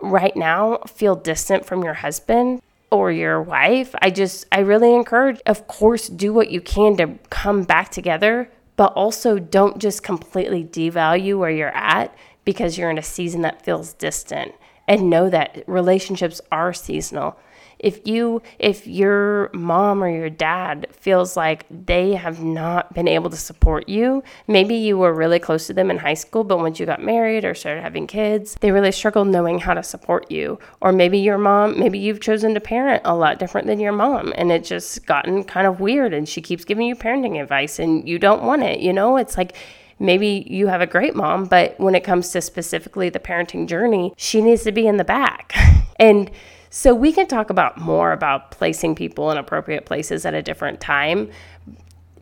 right 0.01 0.37
now 0.37 0.79
feel 0.87 1.14
distant 1.14 1.64
from 1.64 1.85
your 1.85 1.94
husband 1.94 2.61
or 2.92 3.11
your 3.11 3.42
wife, 3.42 3.94
I 4.02 4.11
just, 4.11 4.46
I 4.52 4.61
really 4.61 4.94
encourage, 4.94 5.40
of 5.46 5.66
course, 5.66 6.09
do 6.09 6.33
what 6.33 6.50
you 6.50 6.61
can 6.61 6.96
to 6.98 7.18
come 7.31 7.62
back 7.62 7.90
together, 7.90 8.50
but 8.76 8.92
also 8.92 9.38
don't 9.38 9.78
just 9.78 10.02
completely 10.02 10.62
devalue 10.62 11.38
where 11.38 11.50
you're 11.50 11.74
at 11.74 12.14
because 12.44 12.76
you're 12.76 12.90
in 12.90 12.98
a 12.98 13.02
season 13.02 13.40
that 13.42 13.64
feels 13.64 13.94
distant. 13.94 14.52
And 14.87 15.09
know 15.09 15.31
that 15.31 15.64
relationships 15.66 16.40
are 16.50 16.72
seasonal 16.72 17.38
if 17.83 18.07
you 18.07 18.40
if 18.59 18.87
your 18.87 19.51
mom 19.53 20.03
or 20.03 20.09
your 20.09 20.31
dad 20.31 20.87
feels 20.92 21.37
like 21.37 21.66
they 21.68 22.14
have 22.14 22.42
not 22.42 22.95
been 22.95 23.09
able 23.09 23.29
to 23.29 23.37
support 23.37 23.88
you 23.88 24.23
maybe 24.47 24.75
you 24.75 24.97
were 24.97 25.12
really 25.12 25.38
close 25.38 25.66
to 25.66 25.75
them 25.75 25.90
in 25.90 25.99
high 25.99 26.14
school 26.14 26.45
but 26.45 26.59
once 26.59 26.79
you 26.81 26.87
got 26.87 27.03
married 27.03 27.45
or 27.45 27.55
started 27.55 27.83
having 27.83 28.07
kids 28.07 28.57
they 28.61 28.71
really 28.71 28.92
struggled 28.92 29.29
knowing 29.29 29.59
how 29.59 29.75
to 29.75 29.83
support 29.83 30.31
you 30.31 30.59
or 30.81 30.92
maybe 30.92 31.18
your 31.18 31.38
mom 31.38 31.79
maybe 31.79 31.99
you've 31.99 32.21
chosen 32.21 32.55
to 32.55 32.61
parent 32.61 33.03
a 33.05 33.14
lot 33.14 33.38
different 33.38 33.66
than 33.66 33.81
your 33.81 33.92
mom 33.92 34.33
and 34.37 34.51
it's 34.51 34.68
just 34.68 35.05
gotten 35.07 35.45
kind 35.45 35.66
of 35.66 35.81
weird 35.81 36.14
and 36.14 36.29
she 36.29 36.40
keeps 36.40 36.64
giving 36.64 36.87
you 36.87 36.95
parenting 36.95 37.40
advice 37.40 37.79
and 37.79 38.09
you 38.09 38.18
don't 38.18 38.42
want 38.42 38.62
it 38.62 38.81
you 38.81 38.92
know 38.92 39.16
it's 39.16 39.37
like 39.37 39.57
maybe 39.99 40.45
you 40.51 40.66
have 40.66 40.81
a 40.81 40.87
great 40.87 41.14
mom, 41.14 41.45
but 41.45 41.79
when 41.79 41.95
it 41.95 42.03
comes 42.03 42.31
to 42.31 42.40
specifically 42.40 43.09
the 43.09 43.21
parenting 43.21 43.68
journey, 43.68 44.12
she 44.16 44.42
needs 44.42 44.64
to 44.64 44.73
be 44.73 44.87
in 44.87 44.97
the 44.97 45.05
back. 45.05 45.55
and 45.97 46.31
so 46.74 46.94
we 46.94 47.12
can 47.12 47.26
talk 47.26 47.50
about 47.50 47.78
more 47.78 48.12
about 48.12 48.50
placing 48.50 48.94
people 48.94 49.30
in 49.30 49.37
appropriate 49.37 49.85
places 49.85 50.24
at 50.24 50.32
a 50.32 50.40
different 50.40 50.80
time 50.80 51.30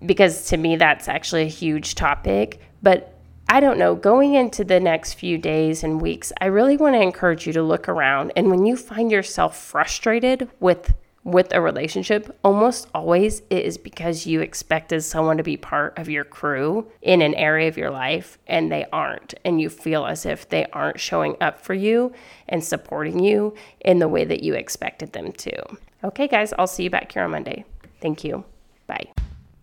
because 0.04 0.46
to 0.46 0.56
me 0.56 0.74
that's 0.74 1.06
actually 1.06 1.42
a 1.42 1.46
huge 1.46 1.94
topic, 1.94 2.60
but 2.82 3.14
I 3.48 3.60
don't 3.60 3.78
know, 3.78 3.94
going 3.94 4.34
into 4.34 4.64
the 4.64 4.80
next 4.80 5.14
few 5.14 5.38
days 5.38 5.84
and 5.84 6.02
weeks, 6.02 6.32
I 6.40 6.46
really 6.46 6.76
want 6.76 6.96
to 6.96 7.00
encourage 7.00 7.46
you 7.46 7.52
to 7.52 7.62
look 7.62 7.88
around 7.88 8.32
and 8.34 8.50
when 8.50 8.66
you 8.66 8.76
find 8.76 9.12
yourself 9.12 9.56
frustrated 9.56 10.50
with 10.58 10.94
with 11.24 11.52
a 11.52 11.60
relationship, 11.60 12.38
almost 12.42 12.88
always 12.94 13.40
it 13.50 13.64
is 13.64 13.76
because 13.76 14.26
you 14.26 14.40
expected 14.40 15.02
someone 15.02 15.36
to 15.36 15.42
be 15.42 15.56
part 15.56 15.98
of 15.98 16.08
your 16.08 16.24
crew 16.24 16.90
in 17.02 17.20
an 17.20 17.34
area 17.34 17.68
of 17.68 17.76
your 17.76 17.90
life 17.90 18.38
and 18.46 18.72
they 18.72 18.86
aren't. 18.92 19.34
And 19.44 19.60
you 19.60 19.68
feel 19.68 20.06
as 20.06 20.24
if 20.24 20.48
they 20.48 20.66
aren't 20.72 20.98
showing 20.98 21.36
up 21.40 21.60
for 21.60 21.74
you 21.74 22.12
and 22.48 22.64
supporting 22.64 23.22
you 23.22 23.54
in 23.80 23.98
the 23.98 24.08
way 24.08 24.24
that 24.24 24.42
you 24.42 24.54
expected 24.54 25.12
them 25.12 25.32
to. 25.32 25.76
Okay, 26.02 26.26
guys, 26.26 26.54
I'll 26.58 26.66
see 26.66 26.84
you 26.84 26.90
back 26.90 27.12
here 27.12 27.22
on 27.22 27.32
Monday. 27.32 27.64
Thank 28.00 28.24
you. 28.24 28.44
Bye. 28.86 29.08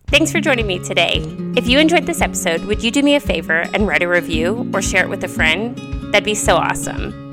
Thanks 0.06 0.32
for 0.32 0.40
joining 0.40 0.66
me 0.66 0.78
today. 0.78 1.20
If 1.56 1.68
you 1.68 1.78
enjoyed 1.78 2.06
this 2.06 2.22
episode, 2.22 2.64
would 2.64 2.82
you 2.82 2.90
do 2.90 3.02
me 3.02 3.16
a 3.16 3.20
favor 3.20 3.66
and 3.74 3.86
write 3.86 4.02
a 4.02 4.08
review 4.08 4.70
or 4.72 4.80
share 4.80 5.04
it 5.04 5.10
with 5.10 5.22
a 5.24 5.28
friend? 5.28 5.76
That'd 6.12 6.24
be 6.24 6.34
so 6.34 6.56
awesome. 6.56 7.27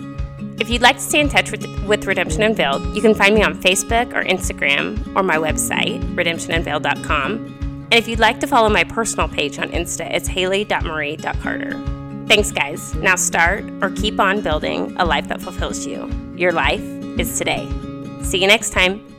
If 0.60 0.70
you'd 0.70 0.82
like 0.82 0.96
to 0.96 1.02
stay 1.02 1.20
in 1.20 1.30
touch 1.30 1.52
with, 1.52 1.66
with 1.86 2.06
Redemption 2.06 2.42
Unveiled, 2.44 2.96
you 2.96 3.02
can 3.02 3.14
find 3.14 3.36
me 3.36 3.44
on 3.44 3.62
Facebook 3.62 4.14
or 4.14 4.24
Instagram 4.24 5.16
or 5.16 5.24
my 5.24 5.36
website, 5.36 6.02
redemptionunveiled.com. 6.16 7.56
And 7.92 7.94
if 7.94 8.08
you'd 8.08 8.20
like 8.20 8.40
to 8.40 8.48
follow 8.48 8.70
my 8.70 8.84
personal 8.84 9.28
page 9.28 9.60
on 9.60 9.70
Insta, 9.70 10.12
it's 10.14 10.28
haley.marie.carter. 10.28 11.72
Thanks, 12.28 12.52
guys. 12.52 12.96
Now 12.96 13.16
start 13.16 13.66
or 13.82 13.92
keep 13.92 14.20
on 14.20 14.42
building 14.42 14.96
a 14.98 15.06
life 15.06 15.28
that 15.28 15.42
fulfills 15.42 15.86
you. 15.86 16.10
Your 16.36 16.52
life 16.52 16.82
is 17.20 17.38
today. 17.38 17.70
See 18.24 18.40
you 18.42 18.48
next 18.48 18.72
time. 18.72 19.15